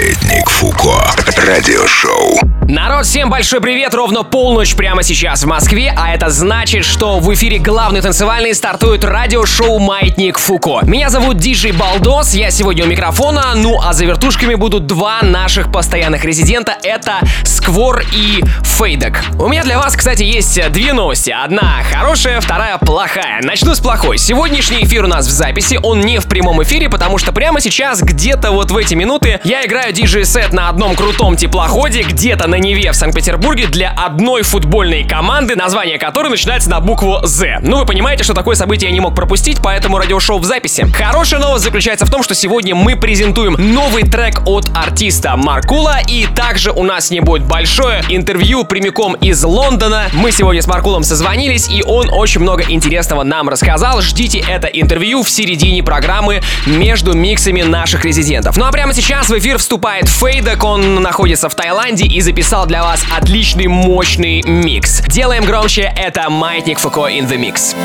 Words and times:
Маятник 0.00 0.48
Фуко. 0.48 1.14
Радиошоу. 1.36 2.40
Народ, 2.70 3.04
всем 3.04 3.28
большой 3.28 3.60
привет! 3.60 3.92
Ровно 3.92 4.22
полночь 4.22 4.74
прямо 4.74 5.02
сейчас 5.02 5.42
в 5.42 5.46
Москве, 5.46 5.92
а 5.94 6.14
это 6.14 6.30
значит, 6.30 6.84
что 6.84 7.18
в 7.18 7.34
эфире 7.34 7.58
главный 7.58 8.00
танцевальный 8.00 8.54
стартует 8.54 9.04
радиошоу 9.04 9.78
«Маятник 9.80 10.38
Фуко». 10.38 10.80
Меня 10.84 11.10
зовут 11.10 11.38
Диджей 11.38 11.72
Балдос, 11.72 12.32
я 12.32 12.52
сегодня 12.52 12.84
у 12.84 12.86
микрофона, 12.86 13.52
ну 13.56 13.80
а 13.82 13.92
за 13.92 14.04
вертушками 14.04 14.54
будут 14.54 14.86
два 14.86 15.20
наших 15.22 15.72
постоянных 15.72 16.24
резидента, 16.24 16.76
это 16.82 17.18
Сквор 17.44 18.04
и 18.14 18.42
Фейдек. 18.62 19.22
У 19.38 19.48
меня 19.48 19.64
для 19.64 19.76
вас, 19.76 19.96
кстати, 19.96 20.22
есть 20.22 20.70
две 20.70 20.92
новости. 20.92 21.30
Одна 21.30 21.82
хорошая, 21.92 22.40
вторая 22.40 22.78
плохая. 22.78 23.40
Начну 23.42 23.74
с 23.74 23.80
плохой. 23.80 24.16
Сегодняшний 24.16 24.84
эфир 24.84 25.04
у 25.04 25.08
нас 25.08 25.26
в 25.26 25.30
записи, 25.30 25.78
он 25.82 26.00
не 26.00 26.20
в 26.20 26.26
прямом 26.26 26.62
эфире, 26.62 26.88
потому 26.88 27.18
что 27.18 27.32
прямо 27.32 27.60
сейчас, 27.60 28.00
где-то 28.00 28.52
вот 28.52 28.70
в 28.70 28.76
эти 28.76 28.94
минуты, 28.94 29.40
я 29.44 29.66
играю 29.66 29.89
диджей-сет 29.92 30.52
на 30.52 30.68
одном 30.68 30.94
крутом 30.94 31.36
теплоходе, 31.36 32.02
где-то 32.02 32.48
на 32.48 32.56
Неве 32.56 32.92
в 32.92 32.96
Санкт-Петербурге 32.96 33.66
для 33.66 33.90
одной 33.90 34.42
футбольной 34.42 35.04
команды, 35.04 35.56
название 35.56 35.98
которой 35.98 36.28
начинается 36.28 36.70
на 36.70 36.80
букву 36.80 37.20
«З». 37.22 37.58
Ну, 37.62 37.78
вы 37.78 37.86
понимаете, 37.86 38.24
что 38.24 38.34
такое 38.34 38.54
событие 38.54 38.88
я 38.90 38.94
не 38.94 39.00
мог 39.00 39.14
пропустить, 39.14 39.58
поэтому 39.62 39.98
радиошоу 39.98 40.38
в 40.38 40.44
записи. 40.44 40.86
Хорошая 40.92 41.40
новость 41.40 41.64
заключается 41.64 42.06
в 42.06 42.10
том, 42.10 42.22
что 42.22 42.34
сегодня 42.34 42.74
мы 42.74 42.96
презентуем 42.96 43.56
новый 43.58 44.04
трек 44.04 44.42
от 44.46 44.66
артиста 44.74 45.36
Маркула, 45.36 45.98
и 46.06 46.26
также 46.26 46.70
у 46.70 46.82
нас 46.82 47.10
не 47.10 47.20
будет 47.20 47.44
большое 47.44 48.02
интервью 48.08 48.64
прямиком 48.64 49.14
из 49.14 49.42
Лондона. 49.42 50.04
Мы 50.12 50.32
сегодня 50.32 50.62
с 50.62 50.66
Маркулом 50.66 51.02
созвонились, 51.02 51.68
и 51.68 51.82
он 51.82 52.08
очень 52.10 52.40
много 52.40 52.64
интересного 52.68 53.22
нам 53.22 53.48
рассказал. 53.48 54.00
Ждите 54.02 54.44
это 54.46 54.66
интервью 54.66 55.22
в 55.22 55.30
середине 55.30 55.82
программы 55.82 56.42
между 56.66 57.14
миксами 57.14 57.62
наших 57.62 58.04
резидентов. 58.04 58.56
Ну 58.56 58.64
а 58.64 58.72
прямо 58.72 58.92
сейчас 58.94 59.28
в 59.28 59.38
эфир 59.38 59.58
вступает 59.70 60.08
Фейдок, 60.08 60.64
он 60.64 60.96
находится 60.96 61.48
в 61.48 61.54
Таиланде 61.54 62.04
и 62.04 62.20
записал 62.20 62.66
для 62.66 62.82
вас 62.82 63.04
отличный 63.16 63.68
мощный 63.68 64.42
микс. 64.42 65.00
Делаем 65.06 65.44
громче, 65.44 65.92
это 65.94 66.28
Маятник 66.28 66.80
Фуко 66.80 67.02
in 67.02 67.28
the 67.28 67.36
Mix. 67.36 67.76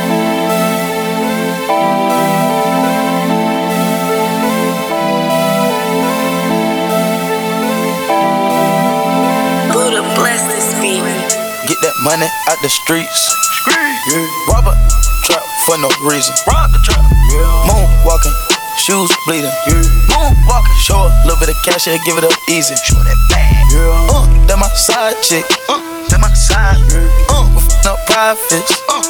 Get 11.67 11.81
that 11.81 11.93
money 12.03 12.27
out 12.49 12.57
the 12.63 12.69
streets. 12.69 13.29
Yeah. 13.67 14.27
Rob 14.51 14.65
a 14.65 14.75
trap 15.23 15.43
for 15.67 15.77
no 15.77 15.89
reason. 16.09 16.33
Rob 16.47 16.71
the 16.71 16.79
trap. 16.83 17.05
Yeah. 17.29 17.69
Moonwalking, 17.69 18.33
shoes 18.77 19.11
bleeding. 19.25 19.51
Yeah. 19.67 19.83
Moonwalking, 20.11 20.77
show 20.81 20.99
a 21.07 21.11
little 21.25 21.39
bit 21.39 21.49
of 21.49 21.57
cash 21.63 21.87
and 21.87 21.99
give 22.05 22.17
it 22.17 22.23
up 22.23 22.33
easy. 22.49 22.75
Show 22.83 22.99
that 22.99 23.19
bag. 23.29 23.65
Yeah. 23.71 24.13
Uh, 24.13 24.25
that 24.47 24.57
my 24.59 24.67
side 24.75 25.17
chick. 25.23 25.45
Uh, 25.69 25.81
that 26.09 26.19
my 26.19 26.31
side. 26.33 26.79
Yeah. 26.91 27.07
Uh, 27.31 27.47
with 27.55 27.67
no 27.83 27.95
profits. 28.07 28.71
Uh, 28.89 29.01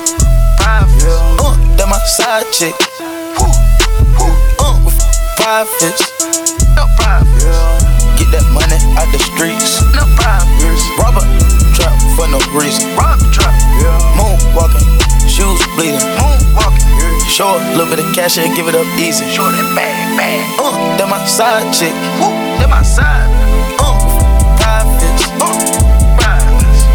profits. 0.57 1.03
Yeah. 1.03 1.43
Uh, 1.43 1.55
that 1.77 1.87
my 1.89 1.99
side 2.05 2.47
chick. 2.53 2.75
Woo. 3.39 3.49
Woo. 4.17 4.31
Uh, 4.61 4.75
with 4.85 4.97
profits. 5.37 6.01
No 6.75 6.85
profits. 6.97 7.43
Yeah. 7.43 8.17
Get 8.17 8.31
that 8.31 8.45
money 8.55 8.79
out 8.95 9.09
the 9.11 9.19
streets. 9.19 9.81
No 9.93 10.07
profits. 10.15 10.83
Robber 10.99 11.25
trap 11.75 11.95
for 12.15 12.27
no 12.31 12.39
reason. 12.55 12.95
Rob 12.95 13.19
trap. 13.31 13.53
Yeah. 13.79 13.99
Moonwalking, 14.17 14.34
Show 17.35 17.51
a 17.51 17.59
little 17.75 17.91
bit 17.91 17.99
of 17.99 18.15
cash 18.15 18.37
and 18.37 18.55
give 18.55 18.69
it 18.71 18.75
up 18.75 18.87
easy. 18.95 19.27
Show 19.27 19.43
that 19.43 19.75
bag, 19.75 19.91
bag. 20.15 20.39
Uh, 20.55 20.71
that 20.95 21.03
my 21.11 21.19
side 21.27 21.67
chick. 21.75 21.91
Woo. 22.23 22.31
That 22.63 22.71
my 22.71 22.79
side. 22.79 23.27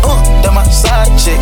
Uh, 0.01 0.17
dam 0.41 0.55
my 0.57 0.65
side 0.65 1.13
chick. 1.21 1.37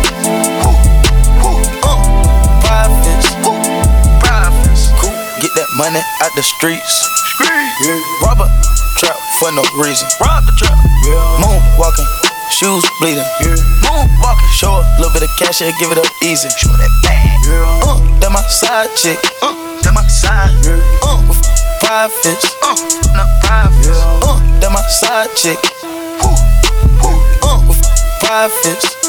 Cool, 4.99 5.15
get 5.39 5.55
that 5.55 5.71
money 5.79 6.03
out 6.19 6.35
the 6.35 6.43
streets. 6.43 6.91
Yeah. 7.39 8.03
Rob 8.27 8.43
a 8.43 8.51
trap 8.99 9.15
for 9.39 9.47
no 9.55 9.63
reason. 9.79 10.11
Rob 10.19 10.43
the 10.43 10.51
trap. 10.59 10.75
Yeah. 11.07 11.39
Moonwalking, 11.39 12.03
shoes 12.51 12.85
bleeding. 12.99 13.23
Yeah. 13.41 13.55
Moonwalking, 13.85 14.51
show 14.57 14.73
a 14.73 14.83
little 14.97 15.13
bit 15.13 15.23
of 15.23 15.31
cash 15.37 15.61
and 15.61 15.73
give 15.79 15.91
it 15.91 15.97
up 15.97 16.09
easy. 16.23 16.49
Show 16.57 16.73
that 16.73 16.93
bag. 17.03 17.39
Yeah. 17.45 17.87
Uh, 17.87 17.97
that 18.19 18.31
my 18.31 18.41
side 18.47 18.89
chick. 18.95 19.19
Uh, 19.41 19.53
that 19.83 19.93
my 19.93 20.05
side. 20.07 20.53
Yeah. 20.65 20.81
Uh, 21.03 21.21
with 21.27 21.41
profits. 21.81 22.55
Uh, 22.63 22.75
not 23.15 23.29
profits. 23.43 23.87
Yeah. 23.87 24.27
Uh, 24.27 24.39
that 24.59 24.71
my 24.71 24.81
side 24.87 25.31
chick. 25.35 25.59
Woo. 26.21 26.33
Woo. 27.01 27.17
Uh, 27.43 27.59
with 27.67 27.81
profits 28.19 28.99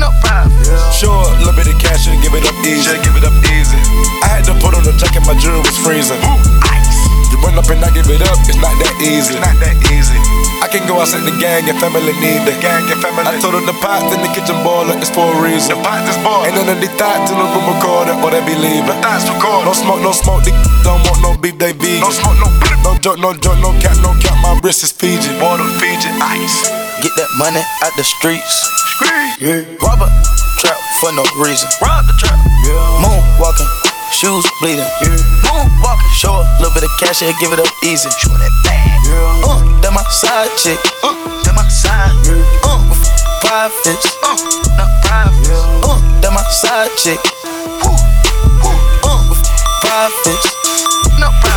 no 0.00 0.08
problem. 0.24 0.56
Yeah. 0.64 0.80
Sure, 0.96 1.12
a 1.12 1.36
little 1.44 1.52
bit 1.52 1.68
of 1.68 1.76
cash 1.76 2.08
and 2.08 2.16
give 2.24 2.32
it 2.32 2.48
up 2.48 2.56
easy. 2.64 2.88
Just 2.88 3.04
give 3.04 3.14
it 3.14 3.24
up 3.24 3.36
easy. 3.52 3.76
I 4.24 4.40
had 4.40 4.48
to 4.48 4.56
put 4.56 4.72
on 4.72 4.82
a 4.88 4.92
jacket, 4.96 5.20
my 5.28 5.36
jewelry 5.36 5.60
was 5.60 5.76
freezing. 5.76 6.18
Ooh, 6.24 6.40
ice. 6.72 6.96
You 7.28 7.36
run 7.44 7.60
up 7.60 7.68
and 7.68 7.84
I 7.84 7.92
give 7.92 8.08
it 8.08 8.24
up, 8.24 8.40
it's 8.48 8.56
not 8.56 8.72
that 8.80 8.96
easy. 9.04 9.36
It's 9.36 9.44
not 9.44 9.54
that 9.60 9.76
easy. 9.92 10.29
I 10.70 10.78
can 10.78 10.86
go 10.86 11.02
outside 11.02 11.26
the 11.26 11.34
gang, 11.42 11.66
your 11.66 11.74
family 11.82 12.14
need 12.22 12.46
the 12.46 12.54
gang, 12.62 12.86
your 12.86 12.94
family. 13.02 13.26
I 13.26 13.34
told 13.42 13.58
her 13.58 13.64
the 13.66 13.74
pot 13.82 14.06
in 14.14 14.22
the 14.22 14.30
kitchen 14.30 14.54
boiler 14.62 14.94
is 15.02 15.10
for 15.10 15.26
a 15.26 15.34
reason. 15.42 15.74
The 15.74 15.82
pot 15.82 16.06
is 16.06 16.14
boiling. 16.22 16.54
Ain't 16.54 16.62
none 16.62 16.70
of 16.70 16.78
the 16.78 16.86
thoughts 16.94 17.26
in 17.26 17.42
the 17.42 17.42
room 17.42 17.66
recorded 17.74 18.14
or 18.22 18.30
they 18.30 18.38
be 18.46 18.54
leaving. 18.54 18.86
The 18.86 18.94
thoughts 19.02 19.26
recorded. 19.26 19.66
No 19.66 19.74
smoke, 19.74 19.98
no 19.98 20.14
smoke, 20.14 20.46
they 20.46 20.54
don't 20.86 21.02
want 21.10 21.18
no 21.26 21.34
beef, 21.34 21.58
they 21.58 21.74
vegan. 21.74 22.06
No 22.06 22.14
smoke, 22.14 22.38
no 22.38 22.46
beef. 22.62 22.70
No 22.86 22.94
joke, 23.02 23.18
no 23.18 23.34
joke, 23.34 23.58
no 23.58 23.74
cap, 23.82 23.98
no 23.98 24.14
cap, 24.22 24.38
my 24.46 24.54
wrist 24.62 24.86
is 24.86 24.94
Fiji. 24.94 25.34
Water 25.42 25.66
Fiji, 25.82 26.06
ice. 26.22 26.70
Get 27.02 27.18
that 27.18 27.34
money 27.34 27.66
out 27.82 27.90
the 27.98 28.06
streets. 28.06 28.54
Yeah. 29.42 29.66
Robert 29.82 30.14
trap 30.62 30.78
for 31.02 31.10
no 31.18 31.26
reason. 31.42 31.66
Rob 31.82 32.06
the 32.06 32.14
trap. 32.14 32.38
Yeah. 32.62 33.02
Moonwalking, 33.02 33.66
shoes 34.12 34.46
bleeding. 34.60 34.84
Moonwalking, 35.46 36.12
show 36.14 36.34
a 36.34 36.44
little 36.58 36.74
bit 36.74 36.84
of 36.84 36.90
cash 37.00 37.22
and 37.22 37.34
give 37.40 37.52
it 37.52 37.58
up 37.58 37.70
easy. 37.84 38.08
Show 38.18 38.34
that 38.36 38.52
bag. 38.64 39.00
Yeah. 39.06 39.48
Uh, 39.48 39.80
that 39.80 39.92
my 39.92 40.02
side 40.10 40.50
chick. 40.56 40.78
Uh, 41.02 41.14
that 41.44 41.54
my 41.54 41.66
side. 41.68 42.14
Yeah. 42.26 42.42
Uh, 42.64 42.80
with 42.88 43.02
profits. 43.40 44.06
Uh, 44.22 44.36
not 44.76 44.90
profits. 45.04 45.50
Uh, 45.84 45.98
that 46.20 46.32
my 46.32 46.42
side 46.50 46.90
chick. 46.96 47.20
Woo. 47.82 47.94
Woo. 48.62 48.72
Uh, 49.04 49.22
with 49.30 49.42
profits. 49.80 50.46
No 51.18 51.30
profits. 51.40 51.49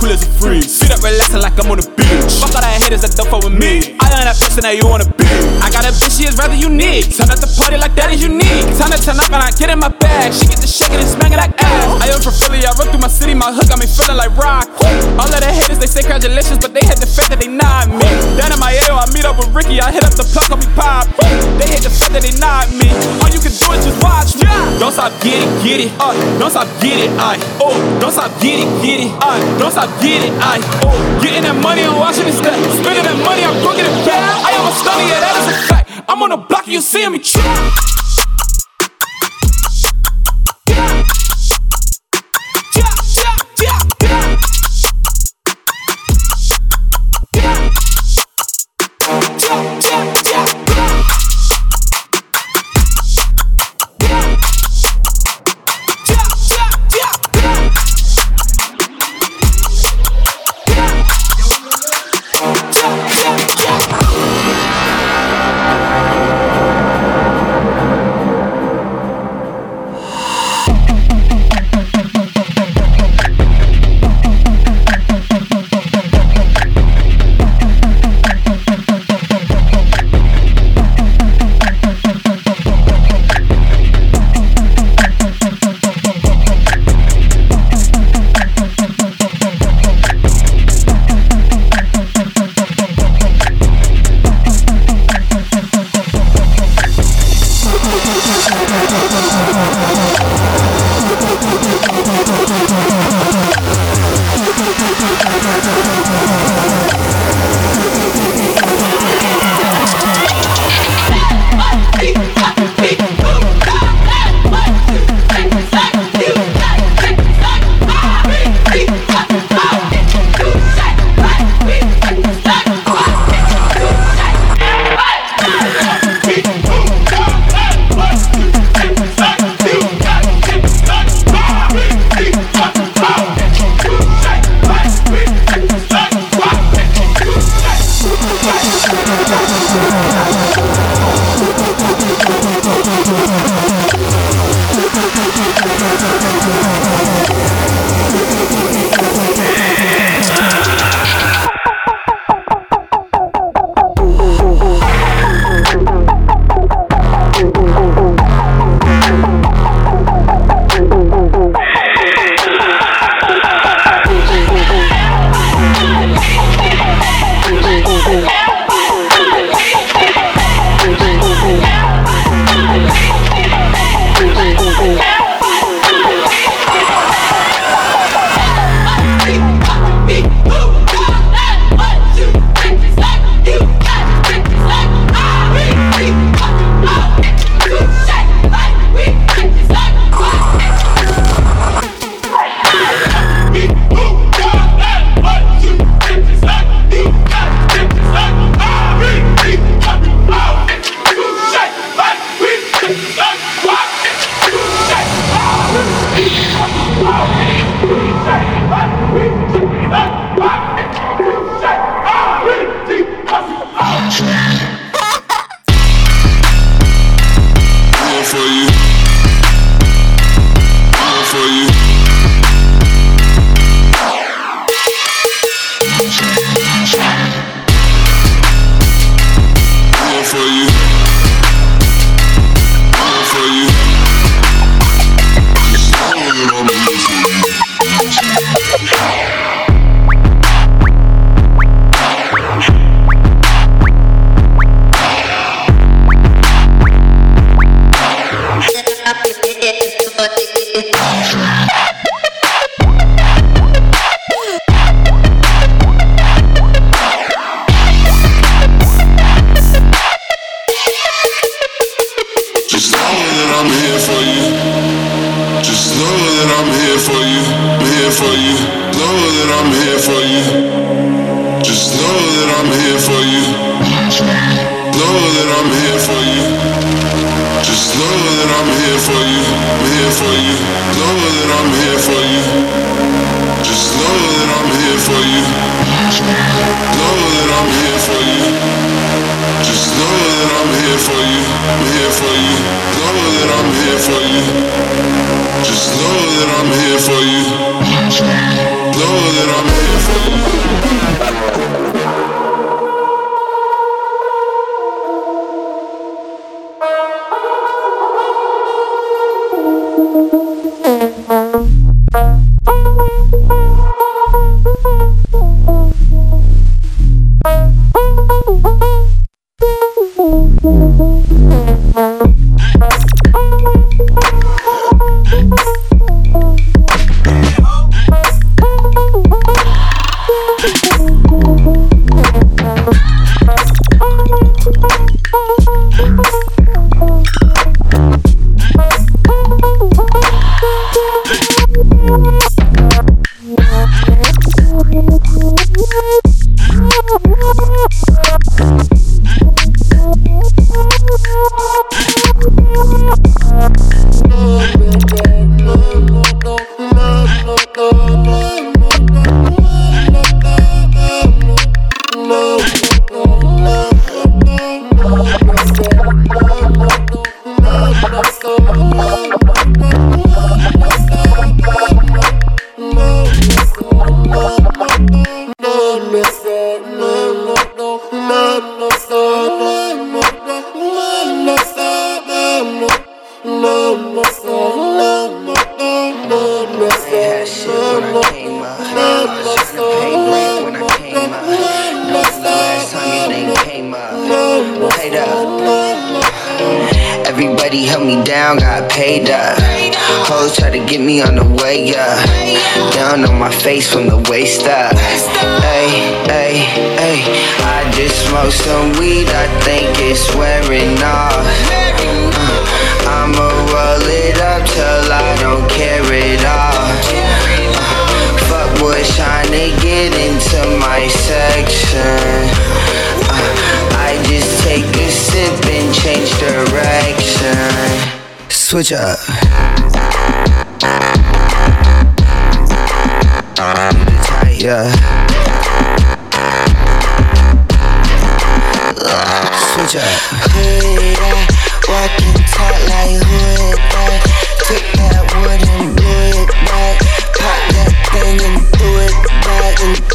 cool 0.00 0.10
as 0.10 0.22
a 0.24 0.30
freeze. 0.40 0.80
Sit 0.80 0.90
up 0.90 1.02
relaxing 1.04 1.40
like 1.40 1.60
I'm 1.60 1.70
on 1.70 1.76
the 1.76 1.86
beach. 1.92 2.40
Fuck 2.40 2.56
all 2.56 2.64
that 2.64 2.80
haters 2.80 3.02
that 3.04 3.12
don't 3.12 3.28
fuck 3.28 3.44
with 3.44 3.52
me. 3.52 3.96
I 4.00 4.09
that 4.30 4.38
person 4.38 4.62
that 4.62 4.78
you 4.78 4.86
wanna 4.86 5.10
be. 5.18 5.26
I 5.58 5.74
got 5.74 5.82
a 5.82 5.90
bitch, 5.90 6.22
she 6.22 6.24
is 6.30 6.38
rather 6.38 6.54
unique. 6.54 7.10
Time 7.18 7.34
at 7.34 7.42
the 7.42 7.50
party 7.58 7.74
like 7.74 7.98
that 7.98 8.14
is 8.14 8.22
unique. 8.22 8.62
Time 8.78 8.94
to 8.94 8.98
turn 9.02 9.18
up 9.18 9.26
and 9.26 9.42
I 9.42 9.50
get 9.58 9.74
in 9.74 9.82
my 9.82 9.90
bag. 9.90 10.30
She 10.30 10.46
get 10.46 10.62
to 10.62 10.70
shaking 10.70 11.02
and 11.02 11.10
smacking 11.10 11.42
like 11.42 11.50
ass. 11.58 11.98
I 11.98 12.14
am 12.14 12.22
from 12.22 12.38
Philly, 12.38 12.62
I 12.62 12.70
run 12.78 12.94
through 12.94 13.02
my 13.02 13.10
city, 13.10 13.34
my 13.34 13.50
hook 13.50 13.66
got 13.66 13.82
me 13.82 13.90
feeling 13.90 14.14
like 14.14 14.30
rock. 14.38 14.70
All 15.18 15.26
of 15.26 15.34
the 15.34 15.50
haters, 15.50 15.82
they 15.82 15.90
say 15.90 16.06
congratulations, 16.06 16.62
but 16.62 16.70
they 16.70 16.84
had 16.86 17.02
the 17.02 17.10
fact 17.10 17.34
that 17.34 17.42
they 17.42 17.50
not 17.50 17.90
me. 17.90 18.06
Down 18.38 18.54
in 18.54 18.60
my 18.62 18.70
AO, 18.86 19.02
I 19.02 19.10
meet 19.10 19.26
up 19.26 19.34
with 19.34 19.50
Ricky, 19.50 19.82
I 19.82 19.90
hit 19.90 20.06
up 20.06 20.14
the 20.14 20.22
block, 20.30 20.54
on 20.54 20.62
me 20.62 20.68
Pop. 20.78 21.10
They 21.58 21.66
hate 21.66 21.82
the 21.82 21.90
fact 21.90 22.14
that 22.14 22.22
they 22.22 22.34
not 22.38 22.70
me. 22.70 22.86
All 23.18 23.30
you 23.34 23.42
can 23.42 23.50
do 23.50 23.66
is 23.74 23.82
just 23.82 23.98
watch 23.98 24.38
me. 24.38 24.46
Don't 24.78 24.94
stop, 24.94 25.10
get 25.26 25.42
it, 25.42 25.50
get 25.66 25.78
it. 25.82 25.90
Uh, 25.98 26.14
don't 26.38 26.54
stop, 26.54 26.70
get 26.78 27.02
it. 27.02 27.10
I, 27.18 27.34
oh, 27.58 27.74
don't 27.98 28.14
stop, 28.14 28.30
get 28.38 28.62
it, 28.62 28.70
get 28.78 29.02
it. 29.02 29.10
Don't 29.58 29.74
stop, 29.74 29.90
get 29.98 30.22
it. 30.22 30.32
I, 30.38 30.62
oh, 30.86 30.94
getting 31.18 31.42
that 31.42 31.58
money 31.58 31.82
and 31.82 31.98
watching 31.98 32.30
it 32.30 32.38
step. 32.38 32.54
Spending 32.78 33.02
that 33.02 33.18
money, 33.26 33.42
I'm 33.42 33.58
cooking 33.66 33.90
it 33.90 33.96
back. 34.06 34.19
I 34.20 34.50
am 34.52 34.66
a 34.66 34.72
stunny, 34.72 35.08
yeah, 35.08 35.20
that 35.20 35.34
is 35.40 35.46
a 35.48 35.56
fact. 35.68 36.04
I'm 36.08 36.22
on 36.22 36.30
the 36.30 36.36
block, 36.36 36.66
you 36.66 36.80
see 36.80 37.08
me 37.08 37.18
trap. 37.18 37.72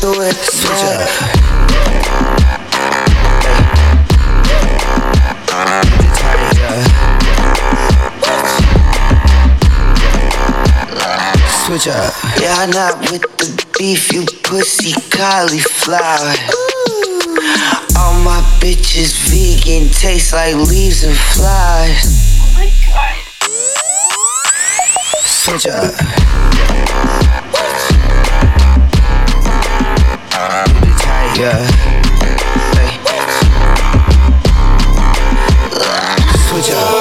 do 0.01 0.21
it. 0.21 0.35
Switch 0.35 0.83
up. 0.83 1.09
Switch 11.65 11.87
up. 11.87 12.13
Yeah, 12.39 12.65
not 12.67 12.99
with 13.11 13.21
the 13.37 13.65
beef, 13.77 14.13
you 14.13 14.25
pussy 14.43 14.93
cauliflower. 15.09 16.35
Ooh. 16.53 17.37
All 17.97 18.19
my 18.23 18.41
bitches 18.59 19.13
vegan, 19.29 19.89
taste 19.89 20.33
like 20.33 20.55
leaves 20.55 21.03
and 21.03 21.15
flowers. 21.15 22.39
Oh 22.39 22.51
my 22.55 22.69
god. 22.85 23.15
Switch 25.25 25.67
up. 25.67 27.24
Yeah. 31.37 31.67
Hey. 32.75 32.95
Switch 36.47 36.71
up. 36.71 36.94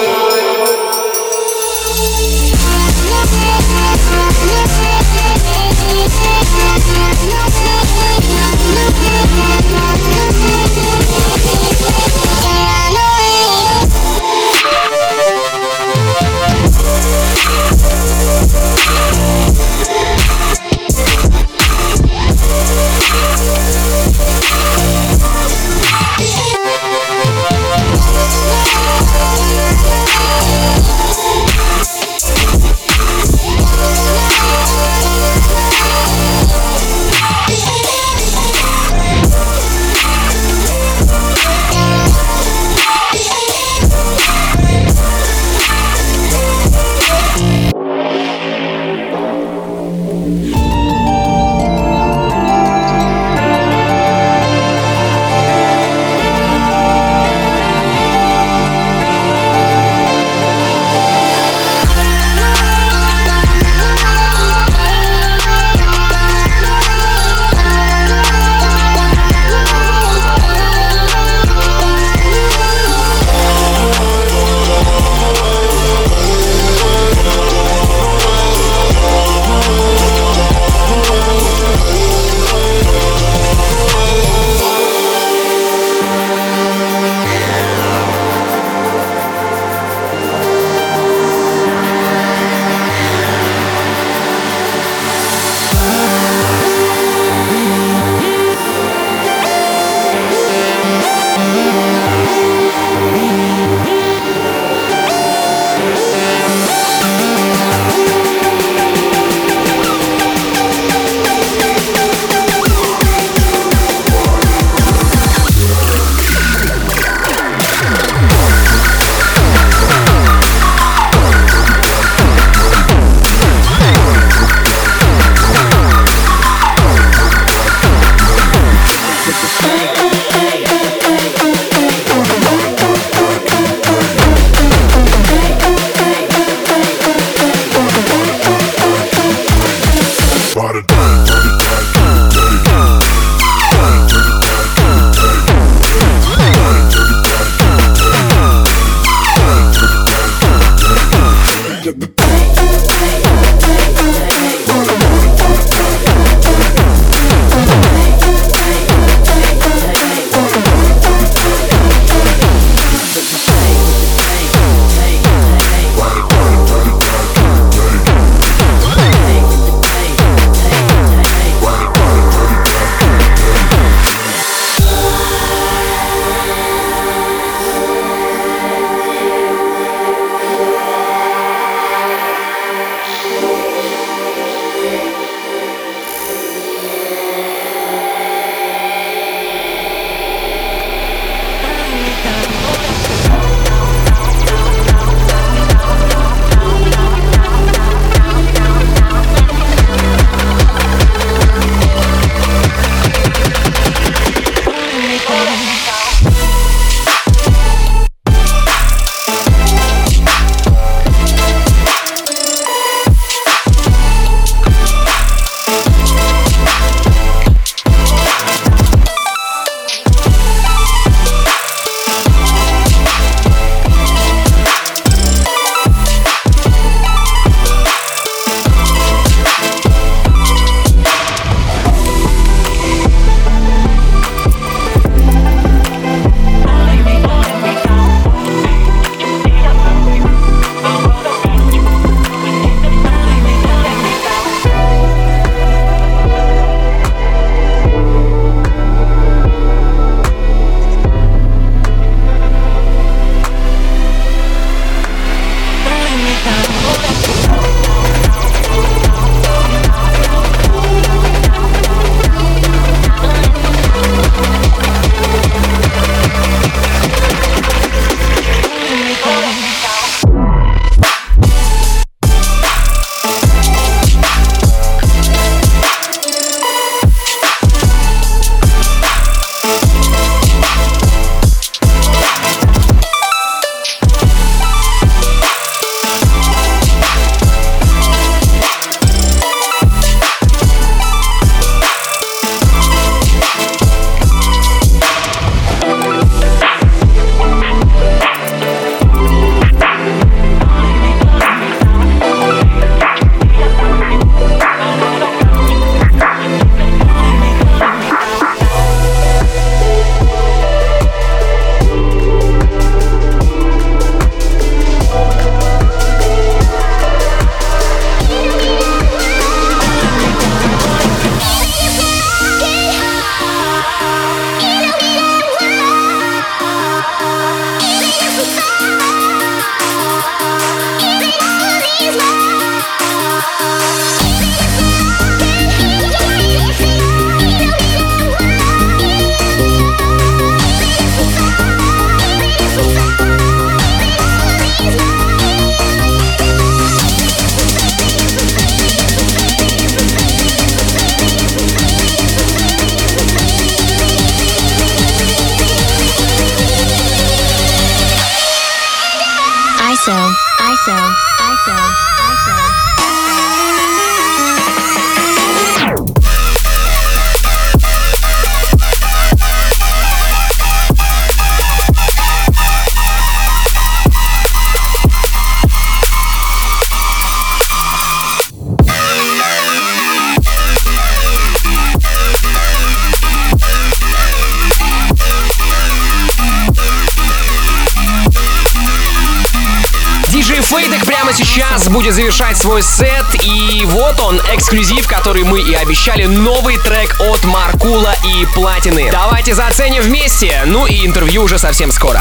Свой 392.75 392.83
сет. 392.83 393.45
И 393.45 393.85
вот 393.85 394.19
он, 394.21 394.41
эксклюзив, 394.53 395.07
который 395.07 395.45
мы 395.45 395.61
и 395.61 395.75
обещали. 395.75 396.25
Новый 396.25 396.77
трек 396.79 397.15
от 397.21 397.45
Маркула 397.45 398.13
и 398.25 398.47
Платины. 398.55 399.11
Давайте 399.13 399.55
заценим 399.55 400.03
вместе. 400.03 400.61
Ну 400.67 400.87
и 400.87 401.07
интервью 401.07 401.45
уже 401.45 401.59
совсем 401.59 401.93
скоро. 401.93 402.21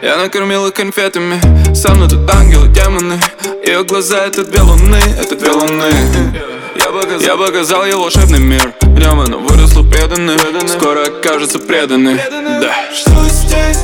Я 0.00 0.16
накормил 0.16 0.66
их 0.66 0.74
конфетами 0.74 1.40
Со 1.74 1.94
мной 1.94 2.08
тут 2.08 2.28
ангелы, 2.34 2.66
демоны 2.68 3.20
Ее 3.64 3.84
глаза 3.84 4.26
это 4.26 4.44
две 4.44 4.60
луны, 4.60 4.98
это 5.20 5.36
две 5.36 5.50
луны 5.50 5.92
я 6.74 6.86
показал, 6.86 7.20
я 7.20 7.36
показал 7.36 7.84
ей 7.84 7.94
волшебный 7.94 8.40
мир 8.40 8.72
В 8.80 8.98
нем 8.98 9.20
она 9.20 9.36
выросла 9.36 9.84
преданной 9.84 10.36
Скоро 10.66 11.04
окажется 11.04 11.60
преданной 11.60 12.16
Да 12.16 12.74
Что 12.92 13.28
здесь? 13.28 13.78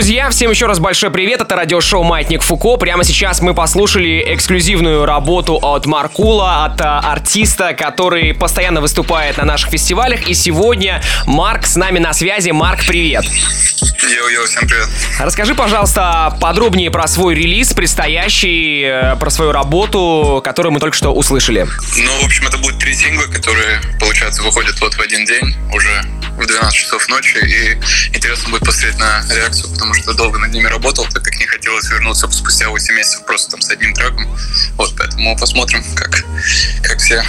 Друзья, 0.00 0.30
всем 0.30 0.50
еще 0.50 0.64
раз 0.64 0.78
большой 0.78 1.10
привет. 1.10 1.42
Это 1.42 1.56
радиошоу 1.56 2.02
«Маятник 2.04 2.40
Фуко». 2.40 2.78
Прямо 2.78 3.04
сейчас 3.04 3.42
мы 3.42 3.52
послушали 3.52 4.24
эксклюзивную 4.34 5.04
работу 5.04 5.58
от 5.60 5.84
Маркула, 5.84 6.64
от 6.64 6.80
а, 6.80 7.00
артиста, 7.00 7.74
который 7.74 8.32
постоянно 8.32 8.80
выступает 8.80 9.36
на 9.36 9.44
наших 9.44 9.68
фестивалях. 9.68 10.26
И 10.26 10.32
сегодня 10.32 11.02
Марк 11.26 11.66
с 11.66 11.76
нами 11.76 11.98
на 11.98 12.14
связи. 12.14 12.48
Марк, 12.48 12.80
привет. 12.86 13.26
Йоу-йоу, 13.26 14.46
всем 14.46 14.66
привет. 14.66 14.88
Расскажи, 15.18 15.54
пожалуйста, 15.54 16.34
подробнее 16.40 16.90
про 16.90 17.06
свой 17.06 17.34
релиз, 17.34 17.74
предстоящий, 17.74 18.82
э, 18.82 19.16
про 19.16 19.28
свою 19.28 19.52
работу, 19.52 20.40
которую 20.42 20.72
мы 20.72 20.80
только 20.80 20.96
что 20.96 21.12
услышали. 21.12 21.66
Ну, 21.98 22.22
в 22.22 22.24
общем, 22.24 22.46
это 22.46 22.56
будет 22.56 22.78
три 22.78 22.94
сингла, 22.94 23.24
которые, 23.24 23.82
получается, 24.00 24.42
выходят 24.42 24.80
вот 24.80 24.94
в 24.94 25.00
один 25.00 25.26
день, 25.26 25.54
уже 25.74 26.02
в 26.40 26.46
12 26.46 26.74
часов 26.74 27.06
ночи, 27.08 27.36
и 27.36 28.16
интересно 28.16 28.50
будет 28.50 28.64
посмотреть 28.64 28.98
на 28.98 29.22
реакцию, 29.34 29.70
потому 29.72 29.89
что 29.94 30.12
долго 30.14 30.38
над 30.38 30.52
ними 30.52 30.66
работал, 30.66 31.06
так 31.12 31.22
как 31.22 31.38
не 31.38 31.46
хотелось 31.46 31.88
вернуться 31.90 32.28
спустя 32.30 32.68
8 32.68 32.94
месяцев 32.94 33.24
просто 33.24 33.52
там 33.52 33.62
с 33.62 33.70
одним 33.70 33.94
треком. 33.94 34.26
Вот, 34.76 34.94
поэтому 34.96 35.36
посмотрим, 35.36 35.84
как, 35.94 36.24
как 36.82 36.98
все 36.98 37.24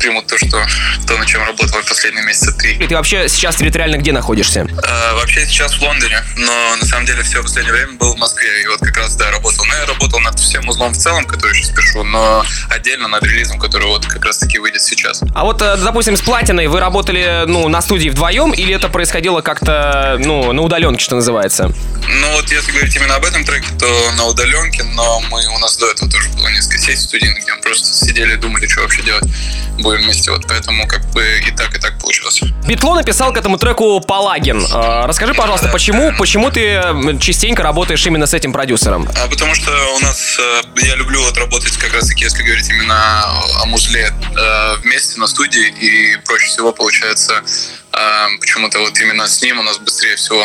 примут 0.00 0.26
то, 0.26 0.36
что 0.38 0.66
то, 1.06 1.16
на 1.18 1.26
чем 1.26 1.44
работал 1.44 1.80
последние 1.86 2.24
месяца 2.24 2.52
три. 2.52 2.74
И 2.74 2.86
ты 2.86 2.96
вообще 2.96 3.28
сейчас 3.28 3.56
территориально 3.56 3.96
где 3.96 4.12
находишься? 4.12 4.60
Э, 4.60 5.14
вообще 5.14 5.46
сейчас 5.46 5.74
в 5.74 5.82
Лондоне, 5.82 6.22
но 6.36 6.76
на 6.76 6.86
самом 6.86 7.06
деле 7.06 7.22
все 7.22 7.42
последнее 7.42 7.74
время 7.74 7.92
был 7.92 8.14
в 8.14 8.18
Москве, 8.18 8.62
и 8.62 8.66
вот 8.66 8.80
как 8.80 8.96
раз, 8.96 9.14
да, 9.16 9.30
работал. 9.30 9.64
Но 9.66 9.74
я 9.74 9.86
работал 9.86 10.18
над 10.20 10.38
всем 10.38 10.66
узлом 10.68 10.92
в 10.92 10.96
целом, 10.96 11.26
который 11.26 11.54
сейчас 11.54 11.70
пишу, 11.70 12.02
но 12.02 12.44
отдельно 12.70 13.08
над 13.08 13.22
релизом, 13.22 13.58
который 13.58 13.86
вот 13.86 14.06
как 14.06 14.24
раз 14.24 14.38
таки 14.38 14.58
выйдет 14.58 14.82
сейчас. 14.82 15.22
А 15.34 15.44
вот, 15.44 15.60
э, 15.60 15.76
допустим, 15.76 16.16
с 16.16 16.22
Платиной 16.22 16.66
вы 16.66 16.80
работали, 16.80 17.44
ну, 17.46 17.68
на 17.68 17.82
студии 17.82 18.08
вдвоем, 18.08 18.52
или 18.52 18.74
это 18.74 18.88
происходило 18.88 19.42
как-то, 19.42 20.16
ну, 20.18 20.52
на 20.52 20.62
удаленке, 20.62 21.04
что 21.04 21.16
называется? 21.16 21.70
Ну 22.08 22.32
вот 22.32 22.50
если 22.50 22.72
говорить 22.72 22.96
именно 22.96 23.16
об 23.16 23.24
этом 23.24 23.44
треке, 23.44 23.68
то 23.78 24.12
на 24.16 24.24
удаленке, 24.24 24.82
но 24.82 25.20
мы, 25.30 25.46
у 25.54 25.58
нас 25.58 25.76
до 25.76 25.90
этого 25.90 26.10
тоже 26.10 26.28
было 26.30 26.48
несколько 26.48 26.78
сессий 26.78 27.02
студийных, 27.02 27.42
где 27.42 27.52
мы 27.52 27.60
просто 27.60 27.92
сидели 28.06 28.34
и 28.34 28.36
думали, 28.36 28.66
что 28.66 28.80
вообще 28.80 29.02
делать 29.02 29.24
будем 29.90 30.04
вместе, 30.04 30.30
вот 30.30 30.46
поэтому 30.46 30.86
как 30.86 31.04
бы 31.12 31.22
и 31.46 31.50
так, 31.50 31.74
и 31.74 31.78
так 31.80 31.98
получилось. 31.98 32.40
Битло 32.66 32.94
написал 32.94 33.32
к 33.32 33.36
этому 33.36 33.58
треку 33.58 34.00
Палагин. 34.00 34.64
Э, 34.64 35.06
Расскажи, 35.06 35.34
пожалуйста, 35.34 35.68
почему, 35.68 36.12
почему 36.18 36.50
ты 36.50 36.80
частенько 37.20 37.62
работаешь 37.62 38.06
именно 38.06 38.26
с 38.26 38.34
этим 38.34 38.52
продюсером? 38.52 39.08
А 39.22 39.28
потому 39.28 39.54
что 39.54 39.70
у 39.96 40.00
нас, 40.00 40.38
э, 40.38 40.62
я 40.86 40.94
люблю 40.94 41.20
вот 41.22 41.36
работать 41.36 41.76
как 41.76 41.92
раз 41.94 42.08
таки, 42.08 42.24
если 42.24 42.42
говорить 42.42 42.68
именно 42.68 43.24
о 43.62 43.66
музле, 43.66 44.12
э, 44.36 44.76
вместе 44.82 45.18
на 45.18 45.26
студии, 45.26 45.68
и 45.68 46.16
проще 46.24 46.46
всего 46.46 46.72
получается 46.72 47.42
э, 47.92 48.26
почему-то 48.40 48.78
вот 48.78 48.98
именно 49.00 49.26
с 49.26 49.42
ним 49.42 49.58
у 49.58 49.62
нас 49.62 49.78
быстрее 49.78 50.16
всего 50.16 50.44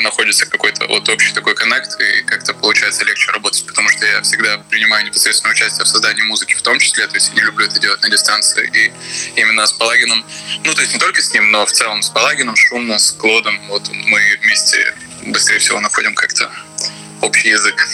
находится 0.00 0.46
какой-то 0.46 0.86
вот 0.86 1.08
общий 1.08 1.32
такой 1.32 1.54
коннект, 1.54 2.00
и 2.00 2.22
как-то 2.22 2.54
получается 2.54 3.04
легче 3.04 3.30
работать, 3.30 3.64
потому 3.66 3.88
что 3.88 4.06
я 4.06 4.22
всегда 4.22 4.58
принимаю 4.70 5.04
непосредственное 5.04 5.54
участие 5.54 5.84
в 5.84 5.88
создании 5.88 6.22
музыки 6.22 6.54
в 6.54 6.62
том 6.62 6.78
числе, 6.78 7.06
то 7.06 7.14
есть 7.14 7.28
я 7.28 7.34
не 7.34 7.42
люблю 7.42 7.66
это 7.66 7.78
делать 7.78 8.00
на 8.02 8.10
дистанции, 8.10 8.70
и 8.72 9.40
именно 9.40 9.66
с 9.66 9.72
Палагином, 9.72 10.24
ну 10.64 10.74
то 10.74 10.80
есть 10.80 10.92
не 10.94 11.00
только 11.00 11.20
с 11.20 11.32
ним, 11.32 11.50
но 11.50 11.66
в 11.66 11.72
целом 11.72 12.02
с 12.02 12.08
Палагином, 12.10 12.56
шумно, 12.56 12.98
с 12.98 13.12
Клодом, 13.12 13.58
вот 13.68 13.88
мы 13.88 14.20
вместе 14.42 14.94
быстрее 15.26 15.58
всего 15.58 15.80
находим 15.80 16.14
как-то 16.14 16.50
общий 17.20 17.48
язык. 17.48 17.86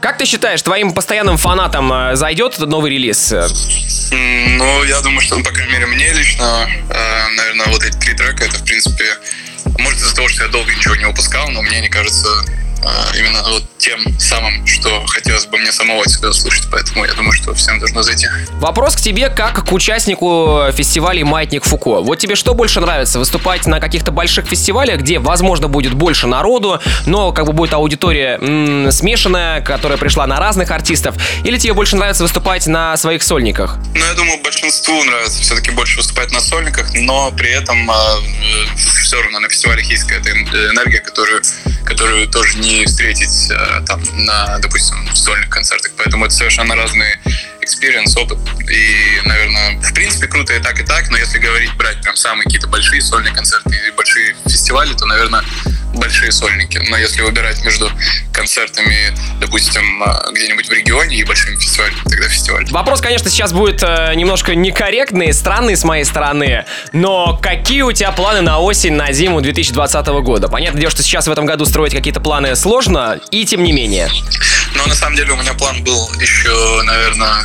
Как 0.00 0.18
ты 0.18 0.26
считаешь, 0.26 0.60
твоим 0.62 0.92
постоянным 0.92 1.38
фанатам 1.38 1.92
э, 1.92 2.16
зайдет 2.16 2.54
этот 2.54 2.68
новый 2.68 2.90
релиз? 2.90 3.32
Ну, 4.10 4.84
я 4.84 5.00
думаю, 5.00 5.20
что, 5.22 5.36
ну, 5.36 5.44
по 5.44 5.50
крайней 5.50 5.72
мере, 5.72 5.86
мне 5.86 6.12
лично, 6.12 6.68
э, 6.90 7.28
наверное, 7.36 7.66
вот 7.68 7.82
эти 7.82 7.96
три 7.96 8.14
трека, 8.14 8.44
это, 8.44 8.58
в 8.58 8.64
принципе, 8.64 9.16
может 9.78 10.00
из-за 10.00 10.14
того, 10.14 10.28
что 10.28 10.44
я 10.44 10.48
долго 10.48 10.74
ничего 10.74 10.94
не 10.96 11.06
выпускал, 11.06 11.48
но 11.50 11.62
мне 11.62 11.80
не 11.80 11.88
кажется 11.88 12.28
именно 13.18 13.42
вот 13.50 13.64
тем 13.78 14.00
самым, 14.18 14.66
что 14.66 15.04
хотелось 15.06 15.46
бы 15.46 15.58
мне 15.58 15.70
самого 15.72 16.06
себя 16.08 16.28
услышать, 16.28 16.66
поэтому 16.70 17.04
я 17.04 17.12
думаю, 17.14 17.32
что 17.32 17.52
всем 17.54 17.78
должно 17.78 18.02
зайти. 18.02 18.26
Вопрос 18.60 18.96
к 18.96 19.00
тебе 19.00 19.28
как 19.28 19.64
к 19.66 19.72
участнику 19.72 20.64
фестиваля 20.72 21.24
«Маятник 21.24 21.64
Фуко». 21.64 22.00
Вот 22.00 22.18
тебе 22.18 22.34
что 22.34 22.54
больше 22.54 22.80
нравится? 22.80 23.18
Выступать 23.18 23.66
на 23.66 23.80
каких-то 23.80 24.10
больших 24.10 24.46
фестивалях, 24.46 25.00
где, 25.00 25.18
возможно, 25.18 25.68
будет 25.68 25.94
больше 25.94 26.26
народу, 26.26 26.80
но 27.06 27.32
как 27.32 27.46
бы 27.46 27.52
будет 27.52 27.74
аудитория 27.74 28.38
м, 28.40 28.90
смешанная, 28.90 29.60
которая 29.60 29.98
пришла 29.98 30.26
на 30.26 30.38
разных 30.40 30.70
артистов? 30.70 31.14
Или 31.44 31.58
тебе 31.58 31.72
больше 31.74 31.96
нравится 31.96 32.22
выступать 32.22 32.66
на 32.66 32.96
своих 32.96 33.22
сольниках? 33.22 33.76
Ну, 33.94 34.04
я 34.04 34.14
думаю, 34.14 34.42
большинству 34.42 35.02
нравится 35.04 35.40
все-таки 35.42 35.70
больше 35.70 35.98
выступать 35.98 36.30
на 36.32 36.40
сольниках, 36.40 36.92
но 36.94 37.30
при 37.32 37.50
этом 37.50 37.90
все 39.02 39.20
равно 39.22 39.40
на 39.40 39.48
фестивалях 39.48 39.84
есть 39.86 40.04
какая-то 40.04 40.30
эн- 40.30 40.48
энергия, 40.72 41.00
которую, 41.00 41.42
которую 41.84 42.28
тоже 42.28 42.58
не 42.58 42.73
встретить 42.82 43.50
э, 43.50 43.80
там 43.86 44.02
на, 44.14 44.58
допустим, 44.58 44.96
сольных 45.14 45.48
концертах. 45.48 45.92
Поэтому 45.96 46.24
это 46.24 46.34
совершенно 46.34 46.74
разные 46.74 47.20
экспириенс, 47.64 48.16
опыт. 48.16 48.38
И, 48.70 49.20
наверное, 49.26 49.80
в 49.80 49.92
принципе, 49.94 50.26
круто 50.26 50.54
и 50.54 50.60
так, 50.60 50.78
и 50.80 50.84
так, 50.84 51.10
но 51.10 51.16
если 51.16 51.38
говорить, 51.38 51.74
брать 51.76 52.00
прям 52.02 52.16
самые 52.16 52.44
какие-то 52.44 52.68
большие 52.68 53.02
сольные 53.02 53.34
концерты 53.34 53.74
и 53.88 53.90
большие 53.96 54.36
фестивали, 54.46 54.92
то, 54.94 55.06
наверное, 55.06 55.42
большие 55.94 56.32
сольники. 56.32 56.78
Но 56.90 56.96
если 56.96 57.22
выбирать 57.22 57.62
между 57.64 57.90
концертами, 58.32 59.14
допустим, 59.40 60.02
э, 60.02 60.32
где-нибудь 60.32 60.68
в 60.68 60.72
регионе 60.72 61.16
и 61.16 61.24
большими 61.24 61.56
фестивалями, 61.56 61.96
тогда 62.04 62.28
фестиваль. 62.28 62.66
Вопрос, 62.70 63.00
конечно, 63.00 63.30
сейчас 63.30 63.52
будет 63.52 63.82
э, 63.82 64.12
немножко 64.14 64.54
некорректный, 64.54 65.32
странный 65.32 65.76
с 65.76 65.84
моей 65.84 66.04
стороны, 66.04 66.64
но 66.92 67.38
какие 67.40 67.82
у 67.82 67.92
тебя 67.92 68.12
планы 68.12 68.40
на 68.40 68.58
осень, 68.58 68.92
на 68.92 69.12
зиму 69.12 69.40
2020 69.40 70.06
года? 70.22 70.48
Понятное 70.48 70.80
дело, 70.80 70.90
что 70.90 71.02
сейчас 71.02 71.28
в 71.28 71.32
этом 71.32 71.46
году 71.46 71.64
строить 71.64 71.94
какие-то 71.94 72.20
планы 72.20 72.56
сложно, 72.56 73.20
и 73.30 73.44
тем 73.44 73.62
не 73.62 73.72
менее. 73.72 74.08
Но 74.74 74.86
на 74.86 74.94
самом 74.94 75.16
деле 75.16 75.32
у 75.32 75.36
меня 75.36 75.54
план 75.54 75.82
был 75.84 76.10
еще, 76.20 76.82
наверное, 76.82 77.44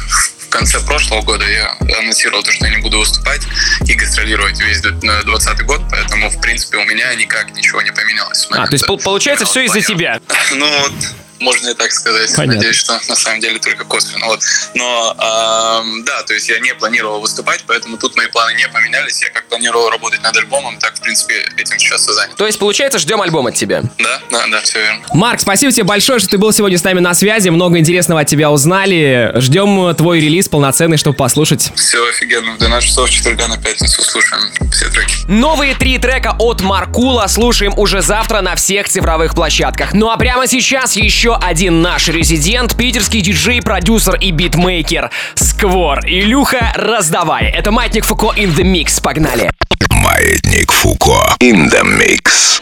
в 0.50 0.50
конце 0.50 0.80
прошлого 0.80 1.22
года 1.22 1.46
я 1.46 1.76
анонсировал 2.00 2.42
то, 2.44 2.52
что 2.52 2.66
я 2.66 2.76
не 2.76 2.82
буду 2.82 3.00
выступать 3.00 3.42
и 3.86 3.94
гастролировать 3.94 4.60
весь 4.60 4.82
2020 4.82 5.66
год, 5.66 5.82
поэтому, 5.92 6.30
в 6.30 6.42
принципе, 6.42 6.78
у 6.78 6.86
меня 6.86 7.14
никак 7.16 7.52
ничего 7.56 7.82
не 7.82 7.92
поменялось. 7.92 8.48
А, 8.52 8.66
то 8.66 8.74
есть 8.74 8.86
получается 9.04 9.46
все 9.46 9.62
из-за 9.66 9.82
тебя. 9.82 10.20
Ну 10.56 10.68
вот, 10.68 10.94
можно 11.40 11.70
и 11.70 11.74
так 11.74 11.92
сказать. 11.92 12.30
Понятно. 12.36 12.56
Надеюсь, 12.56 12.76
что 12.76 12.94
на 13.08 13.16
самом 13.16 13.40
деле 13.40 13.60
только 13.60 13.86
косвенно. 13.86 14.26
Вот. 14.28 14.42
Но 14.76 15.16
эм, 15.18 16.04
да, 16.04 16.24
то 16.24 16.34
есть 16.34 16.50
я 16.50 16.60
не 16.60 16.74
планировал 16.74 17.20
выступать, 17.22 17.64
поэтому 17.68 17.98
тут 17.98 18.16
мои 18.16 18.28
планы 18.28 18.54
не 18.56 18.68
поменялись. 18.68 19.22
Я 19.22 19.30
как 19.30 19.48
планировал 19.48 19.90
работать 19.90 20.22
над 20.24 20.36
альбомом, 20.38 20.78
так, 20.80 20.96
в 20.96 21.02
принципе, 21.02 21.46
этим 21.58 21.80
сейчас 21.80 22.08
и 22.08 22.14
занят. 22.14 22.36
То 22.36 22.46
есть, 22.46 22.60
получается, 22.60 23.00
ждем 23.00 23.22
альбом 23.22 23.48
от 23.48 23.56
тебя. 23.56 23.82
Да, 23.98 24.22
да, 24.32 24.48
да, 24.48 24.62
все 24.62 24.80
верно. 24.80 25.06
Марк, 25.14 25.42
спасибо 25.42 25.72
тебе 25.72 25.84
большое, 25.84 26.20
что 26.20 26.30
ты 26.30 26.38
был 26.38 26.52
сегодня 26.52 26.78
с 26.78 26.84
нами 26.84 27.00
на 27.00 27.14
связи. 27.14 27.50
Много 27.50 27.78
интересного 27.78 28.22
от 28.22 28.28
тебя 28.28 28.52
узнали. 28.52 29.32
Ждем 29.36 29.96
твой 29.96 30.20
релиз 30.20 30.48
полноценный, 30.48 30.98
чтобы 30.98 31.16
послушать. 31.16 31.72
Все 31.76 32.08
офигенно. 32.08 32.54
В 32.54 32.58
12 32.58 32.90
часов 32.90 33.10
четверга 33.10 33.48
на 33.48 33.58
пятницу 33.58 34.02
слушаем 34.02 34.44
все 34.72 34.90
треки. 34.90 35.14
Новые 35.28 35.76
три 35.76 35.98
трека 35.98 36.36
от 36.40 36.62
Маркула 36.62 37.28
слушаем 37.28 37.74
уже 37.78 38.02
завтра 38.02 38.42
на 38.42 38.56
всех 38.56 38.90
цифровых 38.90 39.36
площадках. 39.36 39.94
Ну 39.94 40.10
а 40.10 40.18
прямо 40.18 40.48
сейчас 40.48 40.96
еще 40.96 41.29
один 41.36 41.82
наш 41.82 42.08
резидент, 42.08 42.76
питерский 42.76 43.22
диджей, 43.22 43.62
продюсер 43.62 44.16
и 44.16 44.32
битмейкер 44.32 45.12
Сквор. 45.36 46.00
Илюха, 46.06 46.72
раздавай. 46.76 47.46
Это 47.50 47.72
Маятник 47.72 48.06
Фуко 48.06 48.34
in 48.38 48.56
the 48.56 48.64
Mix. 48.64 49.02
Погнали. 49.02 49.50
Маятник 49.92 50.72
Фуко. 50.72 51.36
In 51.42 51.70
the 51.70 51.84
mix. 51.84 52.60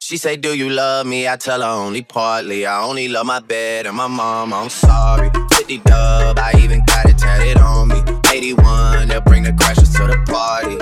She 0.00 0.18
say, 0.18 0.36
Do 0.36 0.54
you 0.54 0.70
love 0.70 1.06
me? 1.06 1.26
I 1.26 1.36
tell 1.36 1.62
her 1.62 1.68
only 1.68 2.02
partly. 2.02 2.66
I 2.66 2.82
only 2.84 3.08
love 3.08 3.26
my 3.26 3.40
bed 3.40 3.86
and 3.86 3.96
my 3.96 4.06
mom. 4.06 4.52
I'm 4.52 4.68
sorry. 4.68 5.30
50 5.64 5.78
dub, 5.78 6.38
I 6.38 6.52
even 6.62 6.84
got 6.84 7.06
it 7.08 7.16
tatted 7.16 7.56
on 7.56 7.88
me. 7.88 7.96
81, 8.30 9.08
they'll 9.08 9.22
bring 9.22 9.44
the 9.44 9.52
crashers 9.52 9.96
to 9.96 10.06
the 10.06 10.20
party. 10.28 10.76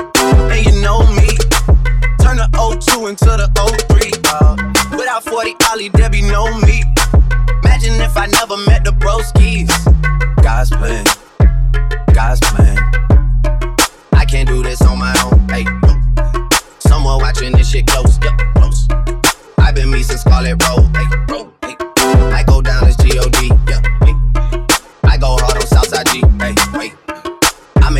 And 0.50 0.66
you 0.66 0.82
know 0.82 1.06
me, 1.14 1.30
turn 2.18 2.38
the 2.38 2.50
02 2.50 3.06
into 3.06 3.26
the 3.26 3.46
03. 3.86 4.10
Uh, 4.26 4.56
without 4.98 5.22
40 5.22 5.54
Ollie, 5.70 5.88
be 5.88 6.22
no 6.22 6.50
me. 6.66 6.82
Imagine 7.62 7.94
if 8.00 8.16
I 8.16 8.26
never 8.26 8.56
met 8.66 8.82
the 8.82 8.90
broskies. 8.90 9.70
God's 10.42 10.70
plan, 10.70 11.04
God's 12.12 12.40
plan. 12.40 12.76
I 14.14 14.24
can't 14.24 14.48
do 14.48 14.64
this 14.64 14.82
on 14.82 14.98
my 14.98 15.14
own. 15.22 15.48
Hey, 15.48 15.64
someone 16.80 17.20
watching 17.20 17.52
this 17.52 17.70
shit 17.70 17.86
close, 17.86 18.18
yeah, 18.24 18.36
close. 18.56 18.88
I've 19.58 19.76
been 19.76 19.92
me 19.92 20.02
since 20.02 20.22
Scarlett 20.22 20.60
Road. 20.66 20.90
Hey, 20.96 21.06
road, 21.28 21.52
hey. 21.62 21.76
I 22.34 22.42
go 22.44 22.60
down 22.60 22.82
as 22.82 22.96
G-O-D, 22.96 23.51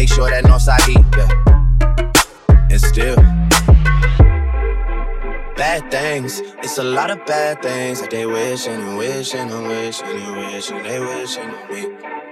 make 0.03 0.09
sure 0.09 0.31
that 0.31 0.43
Northside 0.43 0.89
E, 0.89 0.97
yeah. 1.17 1.29
And 2.73 2.81
still, 2.81 3.15
bad 5.55 5.89
things. 5.93 6.41
It's 6.65 6.79
a 6.79 6.83
lot 6.83 7.13
of 7.13 7.25
bad 7.25 7.63
things 7.63 8.01
that 8.01 8.11
they 8.11 8.27
wishing 8.27 8.83
and 8.83 8.99
wishing 8.99 9.49
and 9.49 9.69
wishing 9.69 10.09
and 10.09 10.37
wishing 10.37 10.83
they 10.83 10.99
wishing 10.99 11.51
on 11.51 11.73
me. 11.73 12.32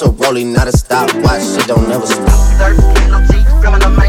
It's 0.00 0.06
a 0.06 0.12
rolling, 0.12 0.52
not 0.52 0.68
a 0.68 0.70
stop. 0.70 1.12
Watch 1.24 1.42
shit 1.42 1.66
don't 1.66 1.88
never 1.88 2.06
stop. 2.06 4.07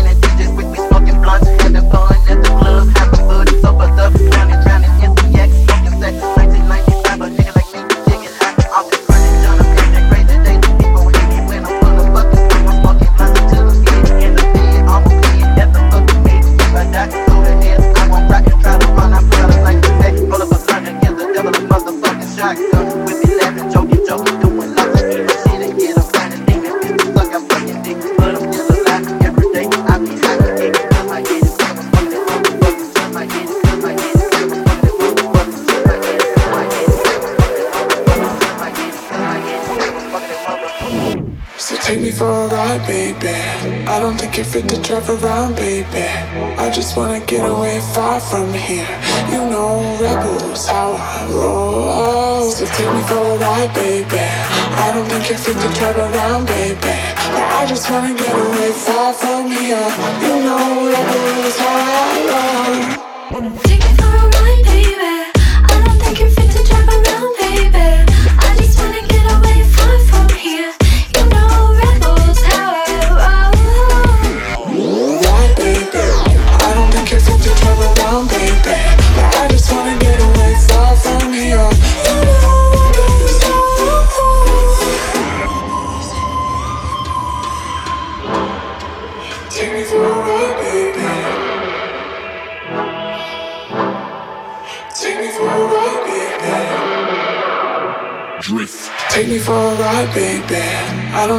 Ride, 42.70 42.88
baby. 42.88 43.36
I 43.88 43.99
don't 43.99 44.17
think 44.17 44.38
you're 44.38 44.45
fit 44.45 44.67
to 44.70 44.82
drive 44.82 45.09
around, 45.09 45.55
baby. 45.55 46.05
I 46.57 46.70
just 46.70 46.95
wanna 46.97 47.20
get 47.20 47.49
away 47.49 47.80
far 47.93 48.20
from 48.20 48.53
here. 48.53 48.88
You 49.32 49.41
know, 49.49 49.97
rebels, 50.01 50.67
how 50.67 50.93
I 50.93 51.28
roll. 51.32 52.51
So 52.51 52.65
take 52.65 52.91
me 52.93 53.01
for 53.09 53.22
a 53.34 53.38
ride, 53.38 53.74
baby. 53.74 54.26
I 54.86 54.91
don't 54.93 55.07
think 55.09 55.30
you're 55.30 55.38
fit 55.38 55.57
to 55.63 55.70
drive 55.80 55.97
around, 55.97 56.45
baby. 56.47 56.95
But 57.34 57.47
I 57.59 57.65
just 57.67 57.89
wanna 57.89 58.13
get 58.13 58.34
away 58.34 58.72
far 58.72 59.13
from 59.13 59.51
here. 59.51 59.89
You 60.24 60.36
know, 60.45 60.91
rebels, 60.93 61.59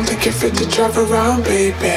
Think 0.07 0.25
you're 0.25 0.35
fit 0.35 0.55
to 0.57 0.67
drive 0.67 0.97
around, 0.99 1.45
baby. 1.45 1.91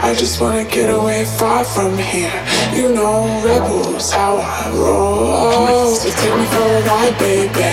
I 0.00 0.14
just 0.14 0.40
wanna 0.40 0.64
get 0.64 0.88
away 0.88 1.24
far 1.24 1.64
from 1.64 1.96
here. 1.98 2.32
You 2.72 2.94
know, 2.94 3.26
rebels, 3.44 4.10
how 4.10 4.36
I 4.36 4.70
roll. 4.74 5.94
So 5.94 6.10
take 6.10 6.34
me 6.38 6.46
for 6.46 6.62
a 6.62 6.82
ride, 6.82 7.18
baby. 7.18 7.64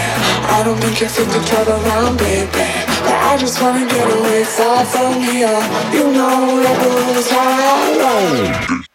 I 0.56 0.62
don't 0.64 0.80
think 0.80 1.00
you're 1.00 1.10
fit 1.10 1.30
to 1.30 1.40
drive 1.50 1.68
around, 1.68 2.18
baby. 2.18 2.68
But 3.06 3.18
I 3.32 3.38
just 3.38 3.62
wanna 3.62 3.86
get 3.86 4.08
away 4.18 4.44
far 4.44 4.86
from 4.86 5.22
here. 5.22 5.62
You 5.92 6.12
know, 6.12 6.62
rebels, 6.64 7.30
how 7.30 7.50
I 7.76 7.98
roll. 8.00 8.93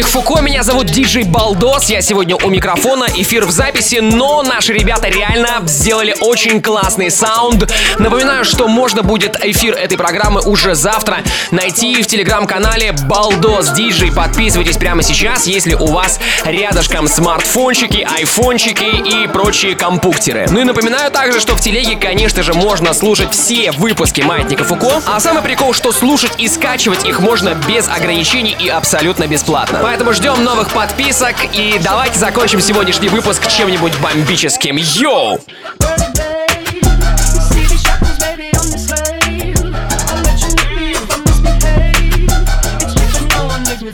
Спутник 0.00 0.24
Фуко, 0.24 0.40
меня 0.40 0.62
зовут 0.62 0.86
Диджей 0.86 1.24
Балдос, 1.24 1.90
я 1.90 2.00
сегодня 2.00 2.34
у 2.34 2.48
микрофона, 2.48 3.06
эфир 3.16 3.44
в 3.44 3.50
записи, 3.50 3.96
но 3.96 4.42
наши 4.42 4.72
ребята 4.72 5.08
реально 5.08 5.60
сделали 5.66 6.16
очень 6.20 6.62
классный 6.62 7.10
саунд. 7.10 7.70
Напоминаю, 7.98 8.46
что 8.46 8.66
можно 8.66 9.02
будет 9.02 9.36
эфир 9.44 9.74
этой 9.74 9.98
программы 9.98 10.40
уже 10.40 10.74
завтра 10.74 11.18
найти 11.50 12.02
в 12.02 12.06
телеграм-канале 12.06 12.92
Балдос 12.92 13.72
Диджей. 13.72 14.10
Подписывайтесь 14.10 14.78
прямо 14.78 15.02
сейчас, 15.02 15.46
если 15.46 15.74
у 15.74 15.88
вас 15.88 16.18
рядышком 16.44 17.06
смартфончики, 17.06 18.06
айфончики 18.16 18.84
и 18.84 19.28
прочие 19.28 19.74
компуктеры. 19.74 20.46
Ну 20.50 20.60
и 20.60 20.64
напоминаю 20.64 21.10
также, 21.10 21.40
что 21.40 21.56
в 21.56 21.60
телеге, 21.60 21.96
конечно 21.96 22.42
же, 22.42 22.54
можно 22.54 22.94
слушать 22.94 23.32
все 23.32 23.70
выпуски 23.72 24.22
Маятника 24.22 24.64
Фуко, 24.64 25.02
а 25.06 25.20
самый 25.20 25.42
прикол, 25.42 25.74
что 25.74 25.92
слушать 25.92 26.32
и 26.38 26.48
скачивать 26.48 27.04
их 27.04 27.20
можно 27.20 27.54
без 27.68 27.86
ограничений 27.86 28.56
и 28.58 28.68
абсолютно 28.68 29.26
бесплатно. 29.26 29.89
Поэтому 29.90 30.12
ждем 30.12 30.44
новых 30.44 30.70
подписок 30.70 31.34
и 31.52 31.76
давайте 31.82 32.16
закончим 32.16 32.60
сегодняшний 32.60 33.08
выпуск 33.08 33.44
чем-нибудь 33.48 33.92
бомбическим. 33.98 34.76
Йоу! 34.76 35.40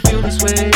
feel 0.05 0.21
this 0.21 0.43
way 0.43 0.76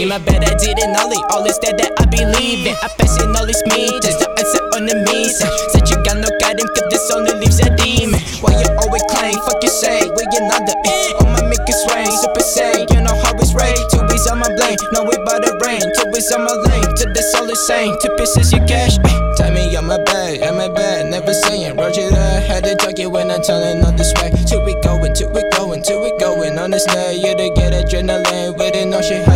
Me, 0.00 0.06
my 0.06 0.16
bad, 0.16 0.40
I 0.48 0.56
didn't 0.56 0.96
knowledge. 0.96 1.20
All 1.28 1.44
is 1.44 1.60
that 1.60 1.76
that 1.76 1.92
I 2.00 2.08
believe 2.08 2.64
in. 2.64 2.72
I 2.72 2.88
pass 2.96 3.20
passion 3.20 3.36
all 3.36 3.44
is 3.44 3.60
me, 3.68 3.84
just 4.00 4.16
the 4.16 4.32
answer 4.32 4.64
on 4.72 4.88
the 4.88 4.96
means. 5.04 5.36
Said 5.36 5.84
you 5.92 6.00
got 6.00 6.16
no 6.16 6.32
guidance, 6.40 6.72
cause 6.72 6.88
this 6.88 7.04
only 7.12 7.36
leaves 7.36 7.60
a 7.60 7.68
demon. 7.76 8.16
Why 8.40 8.56
you 8.56 8.64
always 8.80 9.04
claim, 9.12 9.36
fuck 9.44 9.60
you 9.60 9.68
say, 9.68 10.08
we 10.16 10.24
another. 10.40 10.72
Oh 11.20 11.28
my 11.28 11.44
make 11.44 11.60
it 11.68 11.76
swing, 11.84 12.08
super 12.16 12.40
say, 12.40 12.88
you 12.88 13.04
know 13.04 13.12
how 13.12 13.36
it's 13.44 13.52
ray. 13.52 13.76
Two 13.92 14.00
weeks 14.08 14.24
on 14.24 14.40
my 14.40 14.48
blame, 14.48 14.80
no 14.96 15.04
way 15.04 15.20
by 15.28 15.36
the 15.36 15.52
rain. 15.68 15.84
Two 15.84 16.08
weeks 16.16 16.32
on 16.32 16.48
my 16.48 16.56
lane, 16.56 16.88
to 16.96 17.04
this 17.12 17.36
all 17.36 17.44
the 17.44 17.52
same. 17.68 17.92
Two 18.00 18.08
pieces 18.16 18.56
your 18.56 18.64
cash, 18.64 18.96
ay. 19.04 19.52
Me 19.52 19.76
on 19.76 19.84
my 19.84 20.00
bag, 20.08 20.40
am 20.40 20.56
my 20.56 20.72
bad, 20.72 21.12
never 21.12 21.36
saying, 21.44 21.76
Roger 21.76 22.08
that. 22.08 22.48
Had 22.48 22.64
to 22.64 22.72
talk 22.76 22.96
it 22.96 23.12
when 23.12 23.28
I'm 23.28 23.44
telling 23.44 23.84
all 23.84 23.92
this 23.92 24.16
way. 24.16 24.32
We 24.64 24.80
going, 24.80 25.12
two 25.12 25.28
we 25.28 25.44
going, 25.52 25.82
two 25.82 26.00
we 26.00 26.16
going 26.16 26.56
on 26.56 26.70
this 26.70 26.86
night. 26.88 27.20
You 27.20 27.36
to 27.36 27.52
get 27.52 27.72
adrenaline 27.72 28.56
with 28.56 28.76
it, 28.76 28.88
ocean. 28.94 29.02
shit. 29.02 29.29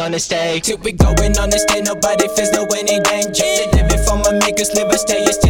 on 0.00 0.12
the 0.12 0.18
stage. 0.18 0.64
Till 0.64 0.78
we 0.78 0.92
going 0.92 1.36
on 1.38 1.50
this 1.50 1.64
day, 1.64 1.80
nobody 1.82 2.26
feels 2.34 2.50
no 2.52 2.64
anything. 2.66 3.32
Just 3.32 3.74
living 3.74 4.02
for 4.06 4.16
my 4.16 4.32
makers, 4.40 4.74
live 4.74 4.88
a 4.88 4.98
stay, 4.98 5.24
stay. 5.26 5.49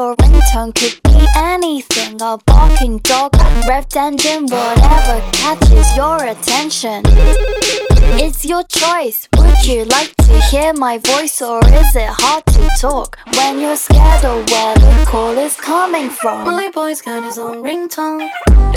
Your 0.00 0.16
ringtone 0.16 0.74
could 0.74 0.96
be 1.04 1.26
anything. 1.36 2.14
A 2.22 2.38
barking 2.46 2.98
dog, 2.98 3.32
revved 3.68 3.96
engine, 3.96 4.44
whatever 4.44 5.16
catches 5.32 5.88
your 5.94 6.24
attention. 6.24 7.02
It's 8.24 8.42
your 8.46 8.64
choice. 8.64 9.28
Would 9.36 9.66
you 9.66 9.84
like 9.84 10.14
to 10.24 10.40
hear 10.50 10.72
my 10.72 10.96
voice, 11.12 11.42
or 11.42 11.60
is 11.80 11.94
it 11.94 12.08
hard 12.08 12.46
to 12.46 12.62
talk 12.80 13.18
when 13.36 13.60
you're 13.60 13.76
scared 13.76 14.24
of 14.24 14.38
where 14.50 14.74
the 14.74 15.04
call 15.06 15.36
is 15.36 15.56
coming 15.56 16.08
from? 16.08 16.46
My 16.46 16.70
boy's 16.70 17.02
got 17.02 17.22
his 17.22 17.36
own 17.36 17.62
ringtone. 17.62 18.26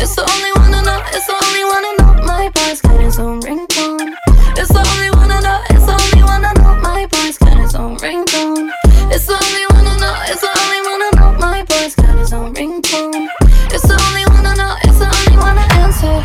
It's 0.01 0.15
the 0.17 0.23
only 0.33 0.51
one 0.59 0.71
to 0.75 0.81
know, 0.87 0.99
it's 1.15 1.27
the 1.31 1.37
only 1.45 1.63
one 1.73 1.83
to 1.87 1.91
know. 1.99 2.25
My 2.25 2.49
boy's 2.49 2.81
got 2.81 2.99
his 2.99 3.17
own 3.19 3.39
ringtone. 3.41 4.13
It's 4.59 4.71
the 4.75 4.83
only 4.91 5.09
one 5.11 5.29
to 5.29 5.39
know, 5.41 5.59
it's 5.69 5.85
the 5.85 5.95
only 6.03 6.23
one 6.31 6.41
to 6.41 6.51
know. 6.61 6.73
My 6.81 7.07
boy's 7.13 7.37
got 7.37 7.57
his 7.57 7.75
own 7.75 7.95
ringtone. 7.97 8.71
It's 9.15 9.25
the 9.27 9.33
only 9.33 9.65
one 9.73 9.85
to 9.85 9.95
know, 10.01 10.15
it's 10.27 10.41
the 10.41 10.49
only 10.63 10.81
one 10.81 10.99
to 10.99 11.05
know. 11.05 11.12
My 11.43 11.61
boy's 11.63 11.93
got 11.93 12.17
his 12.17 12.31
own 12.31 12.53
ringtone. 12.53 13.27
It's 13.75 13.85
the 13.85 13.99
only 14.07 14.25
one 14.33 14.43
to 14.45 14.55
know, 14.55 14.75
it's 14.83 14.97
the 14.97 15.11
only 15.19 15.37
one 15.37 15.55
to 15.57 15.73
answer. 15.83 16.23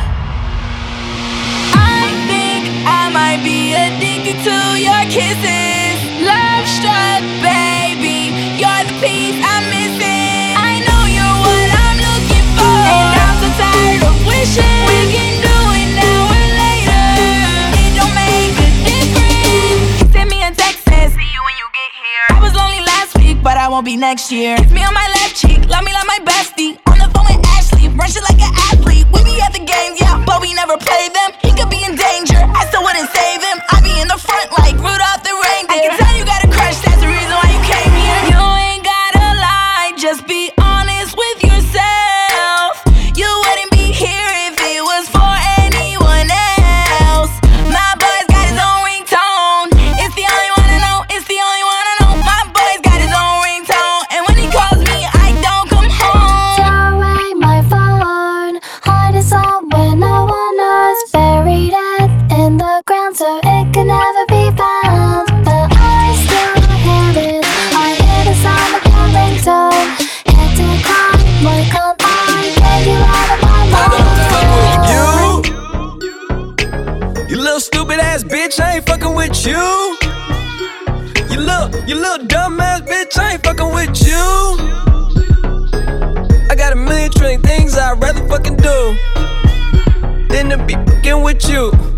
I 1.74 2.06
think 2.28 2.62
I 2.86 3.10
might 3.12 3.42
be 3.42 3.74
addicted 3.74 4.44
to 4.44 4.78
your 4.78 5.02
kisses. 5.10 5.57
Won't 23.78 23.86
be 23.86 23.96
next 23.96 24.32
year. 24.32 24.56
Kiss 24.56 24.72
me 24.72 24.82
on 24.82 24.92
my 24.92 25.06
left 25.22 25.36
cheek, 25.36 25.62
love 25.70 25.84
me 25.84 25.92
like 25.94 26.08
my 26.10 26.18
bestie. 26.26 26.74
On 26.90 26.98
the 26.98 27.06
phone 27.14 27.30
with 27.30 27.46
Ashley, 27.54 27.86
run 27.94 28.10
shit 28.10 28.26
like 28.26 28.42
an 28.42 28.50
athlete. 28.74 29.06
We 29.14 29.22
be 29.22 29.38
at 29.38 29.54
the 29.54 29.62
games, 29.62 30.02
yeah, 30.02 30.18
but 30.26 30.42
we 30.42 30.50
never 30.52 30.74
play 30.76 31.06
them. 31.14 31.30
He 31.46 31.54
could 31.54 31.70
be 31.70 31.86
in 31.86 31.94
danger, 31.94 32.42
I 32.42 32.66
still 32.66 32.82
wouldn't 32.82 33.06
save 33.14 33.38
him. 33.38 33.62
I 33.70 33.78
be 33.78 33.94
in 34.02 34.10
the 34.10 34.18
front 34.18 34.50
like 34.58 34.74
Rudolph 34.82 35.22
the 35.22 35.30
reindeer. 35.30 35.94
I 35.94 35.94
can 35.94 35.98
tell 36.02 36.14
you 36.18 36.24
got 36.26 36.37
so 63.18 63.40
it 63.42 63.72
can 63.74 63.88
never 63.88 64.24
be 64.28 64.48
found. 64.56 65.26
But 65.44 65.66
I 65.74 66.14
still 66.22 66.54
hear 66.86 67.10
it. 67.26 67.42
I 67.74 67.98
hear 67.98 68.22
the 68.30 68.34
sound 68.44 68.78
of 68.78 68.82
your 68.86 69.06
ringtone. 69.16 69.90
Head 70.30 70.50
to 70.58 70.66
climb, 70.86 71.18
why 71.42 71.58
can't 71.74 71.98
I 71.98 72.54
get 72.62 72.80
you 72.86 72.98
out 73.18 73.30
of 73.34 73.40
my 73.42 73.62
mind? 73.74 73.98
You, 74.92 75.06
you 77.28 77.36
little 77.42 77.58
stupid 77.58 77.98
ass 77.98 78.22
bitch, 78.22 78.60
I 78.60 78.76
ain't 78.76 78.86
fucking 78.86 79.14
with 79.16 79.44
you. 79.44 79.66
You 81.28 81.40
little, 81.40 81.68
you 81.88 81.96
little 81.96 82.24
dumb 82.24 82.60
ass 82.60 82.82
bitch, 82.82 83.18
I 83.18 83.32
ain't 83.32 83.42
fucking 83.42 83.74
with 83.74 84.00
you. 84.06 84.26
I 86.48 86.54
got 86.56 86.72
a 86.72 86.76
million 86.76 87.10
trillion 87.10 87.42
things 87.42 87.76
I'd 87.76 88.00
rather 88.00 88.24
fucking 88.28 88.58
do 88.58 88.96
than 90.28 90.50
to 90.50 90.58
be 90.64 90.74
fucking 90.74 91.22
with 91.24 91.48
you. 91.48 91.97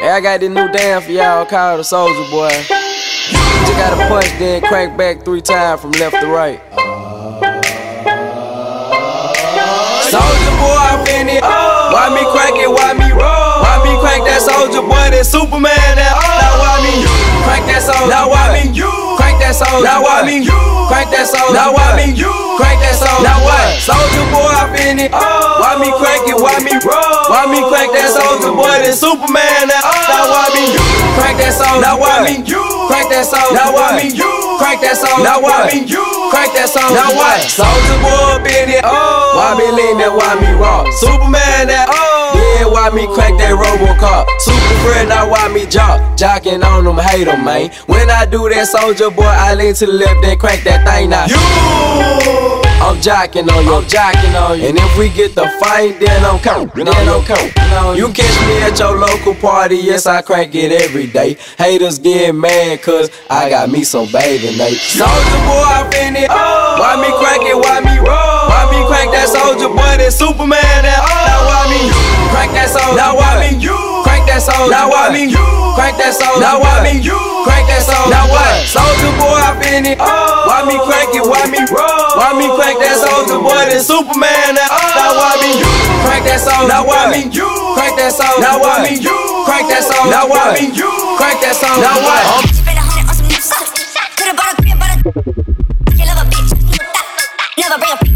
Hey, 0.00 0.08
I 0.08 0.20
got 0.22 0.40
this 0.40 0.48
new 0.48 0.66
dance 0.72 1.04
for 1.04 1.12
y'all 1.12 1.44
called 1.44 1.78
the 1.78 1.84
Soulja 1.84 2.30
Boy. 2.32 2.48
You 2.48 3.76
gotta 3.76 4.00
punch, 4.08 4.32
then 4.38 4.62
crank 4.62 4.96
back 4.96 5.26
three 5.26 5.42
times 5.42 5.82
from 5.82 5.90
left 5.92 6.16
to 6.22 6.26
right. 6.26 6.58
Soulja 10.08 10.52
Boy, 10.56 10.80
I'm 10.88 11.04
in 11.04 11.28
it. 11.28 11.42
Why 11.44 12.08
me 12.16 12.24
crank 12.32 12.56
it? 12.56 12.70
Why 12.72 12.94
me 12.96 13.12
roll? 13.12 13.60
Why 13.60 13.76
me 13.84 13.92
crank 14.00 14.24
that 14.24 14.40
Soulja 14.40 14.80
Boy? 14.80 15.12
That 15.12 15.26
Superman? 15.26 15.76
That 15.76 16.16
me 16.16 16.39
crank 17.44 17.64
that 17.68 17.82
soldier? 17.82 18.10
Now 18.10 18.30
why 18.30 18.52
me 18.56 18.70
crank 19.16 19.38
that 19.40 19.54
soldier? 19.56 19.84
Now 19.84 20.02
why 20.04 20.22
me 20.26 20.44
crank 20.88 21.08
that 21.12 21.26
soldier? 21.26 21.54
Now 21.56 21.72
why 21.72 21.96
me 21.96 22.12
crank 22.58 22.78
that 22.84 22.96
soldier? 22.96 23.24
Now 23.24 23.40
what? 23.44 23.80
Soulja 23.80 24.24
Boy, 24.30 24.52
I'm 24.52 24.72
in 24.76 24.98
it. 24.98 25.12
Why 25.12 25.76
me 25.80 25.88
crank 25.96 26.28
it? 26.28 26.36
Why 26.36 26.56
me 26.60 26.74
roll? 26.82 27.24
Why 27.30 27.48
me 27.48 27.60
crank 27.66 27.92
that 27.96 28.12
Soulja 28.12 28.52
Boy? 28.52 28.84
That 28.84 28.96
Superman? 28.96 29.68
That 29.68 29.82
now 29.84 30.28
why 30.28 30.46
me 30.52 30.64
crank 31.16 31.40
that 31.40 31.56
soldier? 31.56 31.80
Now 31.80 31.96
why 31.96 32.24
me 32.24 32.44
crank 32.44 33.08
that 33.10 33.24
soldier? 33.24 33.54
Now 33.56 33.72
why 33.72 33.96
me 33.96 34.10
Crank 34.60 34.84
that 34.84 35.00
song. 35.00 35.24
Now 35.24 35.40
why 35.40 35.72
me? 35.72 35.88
You. 35.88 36.04
Crank 36.28 36.52
that 36.52 36.68
song. 36.68 36.92
Now 36.92 37.08
what? 37.16 37.40
Soulja 37.48 37.96
Boy 38.04 38.36
up 38.36 38.44
in 38.44 38.76
it. 38.76 38.84
Oh. 38.84 39.32
Why 39.32 39.56
me 39.56 39.72
lean 39.72 39.96
that? 40.04 40.12
Why 40.12 40.36
me 40.36 40.52
rock? 40.60 40.84
Superman 41.00 41.72
that. 41.72 41.88
Oh. 41.88 42.36
Yeah, 42.36 42.68
why 42.68 42.92
me 42.92 43.08
crank 43.08 43.40
that 43.40 43.56
Robocop? 43.56 44.28
Super 44.36 44.59
friend, 44.82 45.08
now 45.08 45.30
why 45.30 45.48
me 45.48 45.66
jock? 45.66 46.00
Jocking 46.16 46.64
on 46.64 46.84
them, 46.84 46.98
hate 46.98 47.24
them, 47.24 47.44
man. 47.44 47.70
When 47.86 48.10
I 48.10 48.26
do 48.26 48.48
that, 48.48 48.68
Soulja 48.68 49.14
Boy, 49.14 49.24
I 49.24 49.54
lean 49.54 49.74
to 49.74 49.86
the 49.86 49.92
left, 49.92 50.22
then 50.22 50.38
crank 50.38 50.64
that 50.64 50.86
thing 50.86 51.10
now. 51.10 51.26
You. 51.26 52.60
I'm 52.80 52.96
jocking 52.96 53.44
on 53.52 53.64
you, 53.64 53.74
I'm 53.76 53.84
jocking 53.84 54.34
on 54.40 54.58
you. 54.58 54.68
And 54.68 54.78
if 54.78 54.98
we 54.98 55.10
get 55.10 55.34
the 55.34 55.46
fight, 55.60 56.00
then 56.00 56.24
I'm 56.24 56.40
coming, 56.40 56.72
then 56.84 57.08
I'm 57.08 57.22
coming. 57.24 57.52
You 57.96 58.08
catch 58.12 58.36
me 58.48 58.62
at 58.64 58.78
your 58.78 58.98
local 58.98 59.34
party, 59.34 59.76
yes, 59.76 60.06
I 60.06 60.22
crank 60.22 60.54
it 60.54 60.72
every 60.72 61.06
day. 61.06 61.36
Haters 61.58 61.98
get 61.98 62.34
mad, 62.34 62.82
cause 62.82 63.10
I 63.28 63.50
got 63.50 63.70
me 63.70 63.84
some 63.84 64.06
Bathing 64.10 64.58
Ape. 64.60 64.80
Soulja 64.80 65.38
Boy, 65.44 65.60
I 65.60 65.86
it. 66.16 66.28
Oh. 66.30 66.76
Why 66.80 66.96
me 66.96 67.10
crank 67.20 67.44
it, 67.44 67.56
why 67.56 67.80
me 67.80 67.98
roll? 67.98 68.48
Why 68.48 68.64
me 68.72 68.80
crank 68.88 69.12
that 69.12 69.28
Soulja 69.28 69.68
Boy, 69.68 70.00
that 70.00 70.12
Superman, 70.12 70.82
that 70.82 71.00
oh. 71.04 71.20
Now 71.28 71.46
why 71.46 71.62
me 71.68 71.82
crank 72.32 72.52
that 72.52 72.68
soldier 72.70 72.96
Now 72.96 73.16
why 73.16 73.44
me 73.44 73.60
crank 73.60 73.89
that 74.40 74.56
soul. 74.56 74.70
Now 74.72 74.88
what? 74.88 75.12
me. 75.12 75.28
Crank 75.76 76.00
that 76.00 76.16
soul. 76.16 76.40
Now 76.40 76.56
what? 76.56 76.80
me. 76.80 76.96
Crank 77.44 77.68
that 77.68 77.84
soul. 77.84 78.08
Now 78.08 78.24
what? 78.32 78.64
Soulja 78.64 79.10
Boy, 79.20 79.36
I 79.36 79.52
been 79.60 79.84
it. 79.84 79.98
Oh. 80.00 80.48
Why 80.48 80.64
me 80.64 80.80
crank 80.80 81.12
it? 81.12 81.24
Why 81.24 81.44
me 81.52 81.60
roll? 81.68 82.16
Why 82.16 82.32
me 82.32 82.48
crank 82.56 82.80
that 82.80 82.96
Soulja 83.04 83.36
Boy? 83.36 83.68
Then 83.68 83.84
Superman. 83.84 84.56
That, 84.56 84.68
oh. 84.72 84.80
Now 84.96 85.12
what? 85.20 85.36
I 85.36 85.44
mean 85.44 85.60
you. 85.60 85.68
Crank 86.08 86.24
that 86.24 86.40
soul. 86.40 86.64
Now 86.68 86.88
what? 86.88 87.12
me, 87.12 87.28
you. 87.28 87.48
Crank 87.76 88.00
that 88.00 88.12
soul. 88.16 88.40
Now 88.40 88.56
what? 88.56 88.80
I 88.80 88.88
mean 88.88 89.00
you. 89.04 89.18
Crank 89.44 89.68
that 89.68 89.84
soul. 89.84 90.08
Now 90.08 90.24
what? 90.24 90.40
I 90.40 90.56
mean 90.56 90.72
you. 90.72 90.90
Crank 91.20 91.38
that 91.44 91.54
soul. 91.56 91.76
Now 91.84 92.00
bitch. 92.00 92.60
Never 97.58 97.76
bring 97.76 97.92
a 97.92 98.09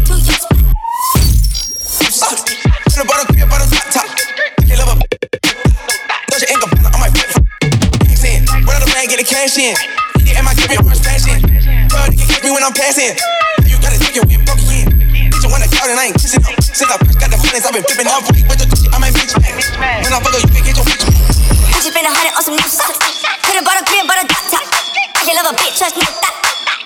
the 9.25 9.33
bank, 9.33 9.49
get 9.49 9.49
the 9.49 9.49
cash 9.49 9.57
in. 9.57 9.75
Yeah, 10.25 10.41
my 10.41 10.53
crib, 10.53 10.85
orange 10.85 11.01
fashion. 11.01 11.41
Girl, 11.89 12.09
you 12.09 12.17
can 12.17 12.27
catch 12.29 12.43
me 12.43 12.51
when 12.51 12.63
I'm 12.63 12.73
passing. 12.73 13.17
You 13.65 13.77
Gotta 13.81 13.97
take 13.97 14.15
your 14.15 14.25
whip, 14.25 14.45
broke 14.45 14.61
in. 14.69 14.85
Bitch, 15.29 15.41
you 15.41 15.49
wanna 15.49 15.69
call 15.69 15.89
and 15.89 15.99
I 15.99 16.09
ain't 16.09 16.17
kissing 16.17 16.41
up. 16.41 16.53
Since 16.61 16.89
I 16.89 16.97
first 16.97 17.17
got 17.17 17.29
the 17.29 17.37
feelings, 17.37 17.65
I've 17.65 17.73
been 17.73 17.85
flipping 17.85 18.09
up. 18.09 18.25
With 18.25 18.57
the 18.57 18.65
shit, 18.69 18.89
I 18.93 18.97
might 18.97 19.13
bitch 19.13 19.33
back. 19.37 19.57
When 20.05 20.13
I 20.13 20.19
fuck 20.21 20.33
her, 20.33 20.41
you 20.41 20.49
can 20.49 20.63
get 20.65 20.77
your 20.77 20.85
bitch 20.85 21.03
I 21.05 21.77
just 21.81 21.93
been 21.93 22.05
a 22.05 22.13
hundred 22.13 22.33
on 22.37 22.43
some 22.45 22.57
new 22.57 22.69
socks. 22.69 22.97
Could've 23.45 23.65
bought 23.65 23.77
a 23.77 23.85
crib, 23.85 24.05
but 24.09 24.17
a 24.17 24.25
drop 24.25 24.45
top. 24.49 24.65
I 24.65 25.21
can 25.21 25.35
love 25.37 25.49
a 25.49 25.53
bitch, 25.57 25.77
trust 25.77 25.95
me, 25.97 26.05
that. 26.05 26.33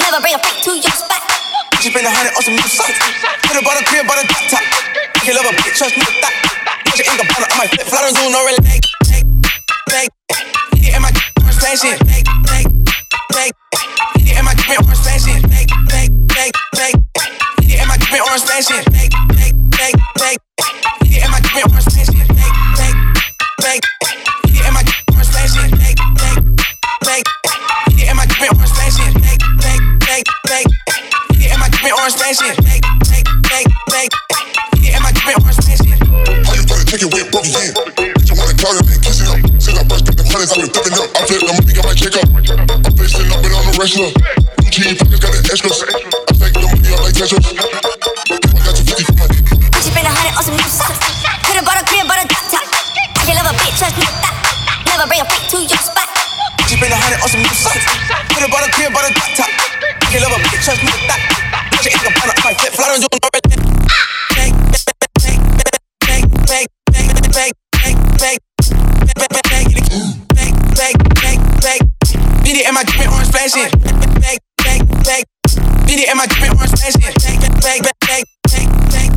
Never 0.03 0.19
bring 0.19 0.35
a 0.35 0.39
freak 0.43 0.59
to 0.63 0.71
your 0.75 0.95
spot. 0.95 1.23
I 1.23 1.79
just 1.79 1.95
been 1.95 2.03
a 2.03 2.11
hundred 2.11 2.35
on 2.35 2.43
some 2.43 2.55
new 2.55 2.67
socks. 2.67 2.99
Could've 3.47 3.63
bought 3.63 3.79
a 3.79 3.83
crib, 3.87 4.03
but 4.07 4.19
a 4.19 4.23
drop 4.27 4.43
top. 4.51 4.63
I 4.63 5.21
can 5.23 5.35
love 5.35 5.47
a 5.47 5.53
bitch, 5.55 5.75
trust 5.79 5.95
me, 5.95 6.03
that. 6.23 6.35
Put 6.87 6.99
your 6.99 7.07
ink 7.07 7.19
up 7.19 7.31
on 7.31 7.47
I 7.47 7.55
might 7.55 7.71
flip, 7.71 7.87
flat 7.87 8.03
on 8.07 8.13
Zoom, 8.15 8.31
no 8.31 8.43
relay. 8.43 8.79
Bang, 9.87 10.07
yeah, 10.75 10.95
and 10.95 11.03
my 11.03 11.18
fashion. 11.59 11.97
Bang, 12.05 12.23
bang, 12.43 12.65
bang. 13.33 13.51
Get 14.15 14.27
it 14.27 14.39
in 14.39 14.45
my 14.45 14.53
drip 14.55 14.81
orange 14.83 14.99
fashion. 14.99 15.41
Bang, 15.49 15.67
bang, 15.87 16.27
bang, 16.27 16.51
bang. 16.73 16.93
Hit 17.61 17.75
it 17.75 17.81
in 17.81 17.87
my 17.87 17.97
drip 17.97 18.21
orange 18.25 18.43
fashion. 18.43 18.83
Bang, 18.91 19.09
bang, 19.35 19.53
bang, 19.69 19.93
bang. 20.15 20.37
Hit 21.03 21.17
it 21.17 21.25
in 21.25 21.31
my 21.31 21.39
drip 21.41 21.69
orange 21.69 21.85
fashion. 21.85 22.27
Bang. 22.35 22.68
Flip 41.29 41.45
the 41.45 41.53
money, 41.61 41.73
got 41.73 41.85
my 41.85 41.93
check 41.93 42.15
up. 42.17 42.25
I'm 42.85 42.93
facing 42.97 43.29
up, 43.29 43.41
but 43.43 43.53
I'm 43.53 43.69
a 43.69 43.77
wrestler. 43.77 44.28
Need 75.99 76.07
it 76.07 76.11
in 76.11 76.17
my 76.17 76.23
drippin' 76.27 76.55
orange 76.55 76.71
fashion. 76.79 77.01
Bang, 77.59 77.83
bang, 77.83 77.83
bang, 78.07 78.23
bang, 78.47 78.71
bang, 78.87 79.11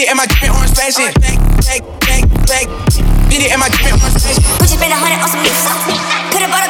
it 0.00 0.10
in 0.10 0.16
my 0.16 0.26
drippin' 0.26 0.50
orange 0.50 0.74
fashion. 0.74 1.06
Bang, 1.22 1.38
it 3.30 3.52
in 3.52 3.58
my 3.60 3.68
drippin' 3.70 3.94
orange 3.94 4.18
fashion. 4.18 4.42
Put 4.58 4.66
you 4.66 4.74
spend 4.74 4.90
a 4.90 4.98
hundred 4.98 5.22
on 5.22 5.28
some 5.30 5.38
new. 5.38 5.54
Could've 6.34 6.50
bought 6.50 6.66
a 6.66 6.69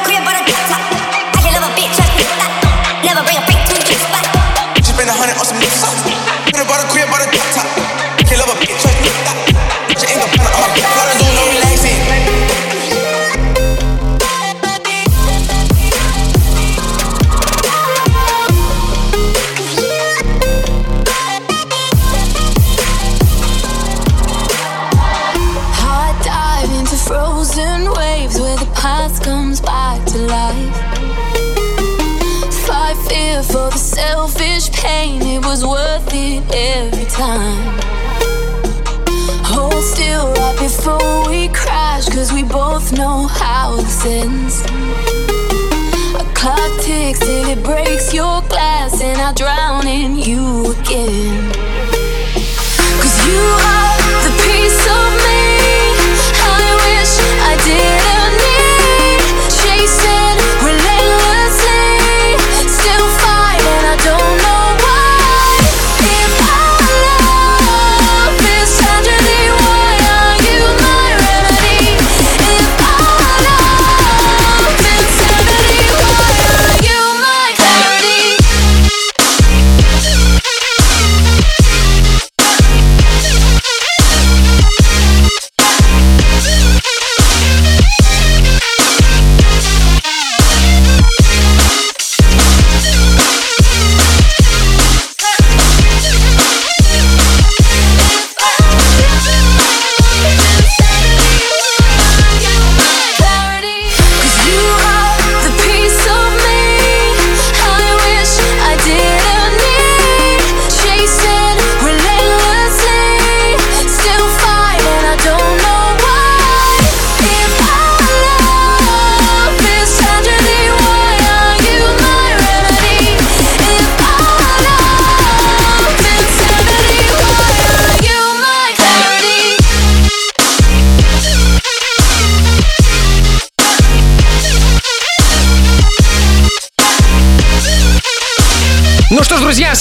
was 35.61 35.69
worth 35.69 36.13
it 36.13 36.43
every 36.53 37.05
time. 37.05 37.79
Hold 39.43 39.83
still 39.83 40.33
right 40.33 40.57
before 40.59 41.29
we 41.29 41.49
crash, 41.49 42.07
cause 42.09 42.31
we 42.31 42.43
both 42.43 42.91
know 42.93 43.27
how 43.27 43.75
this 43.75 44.05
ends. 44.05 44.61
A 46.15 46.23
clock 46.33 46.71
ticks 46.81 47.19
till 47.19 47.49
it 47.49 47.63
breaks 47.63 48.13
your 48.13 48.41
glass, 48.49 49.01
and 49.01 49.19
I 49.19 49.33
drown 49.33 49.87
in 49.87 50.15
you 50.17 50.71
again. 50.79 51.70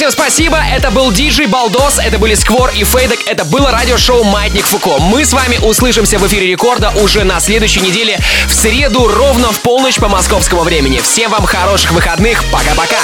Всем 0.01 0.13
спасибо. 0.13 0.57
Это 0.57 0.91
был 0.91 1.13
Диджей 1.13 1.45
Балдос, 1.45 1.99
это 1.99 2.19
были 2.19 2.33
Сквор 2.33 2.71
и 2.71 2.85
Фейдек, 2.85 3.21
это 3.27 3.45
было 3.45 3.71
радиошоу 3.71 4.25
«Маятник 4.25 4.65
Фуко». 4.65 4.99
Мы 4.99 5.27
с 5.27 5.35
вами 5.35 5.59
услышимся 5.59 6.19
в 6.19 6.27
эфире 6.27 6.47
Рекорда 6.47 6.91
уже 7.03 7.23
на 7.23 7.39
следующей 7.39 7.83
неделе 7.83 8.19
в 8.47 8.55
среду 8.55 9.07
ровно 9.07 9.53
в 9.53 9.61
полночь 9.61 9.97
по 9.97 10.09
московскому 10.09 10.63
времени. 10.63 11.01
Всем 11.01 11.31
вам 11.31 11.45
хороших 11.45 11.93
выходных. 11.93 12.43
Пока-пока. 12.51 12.97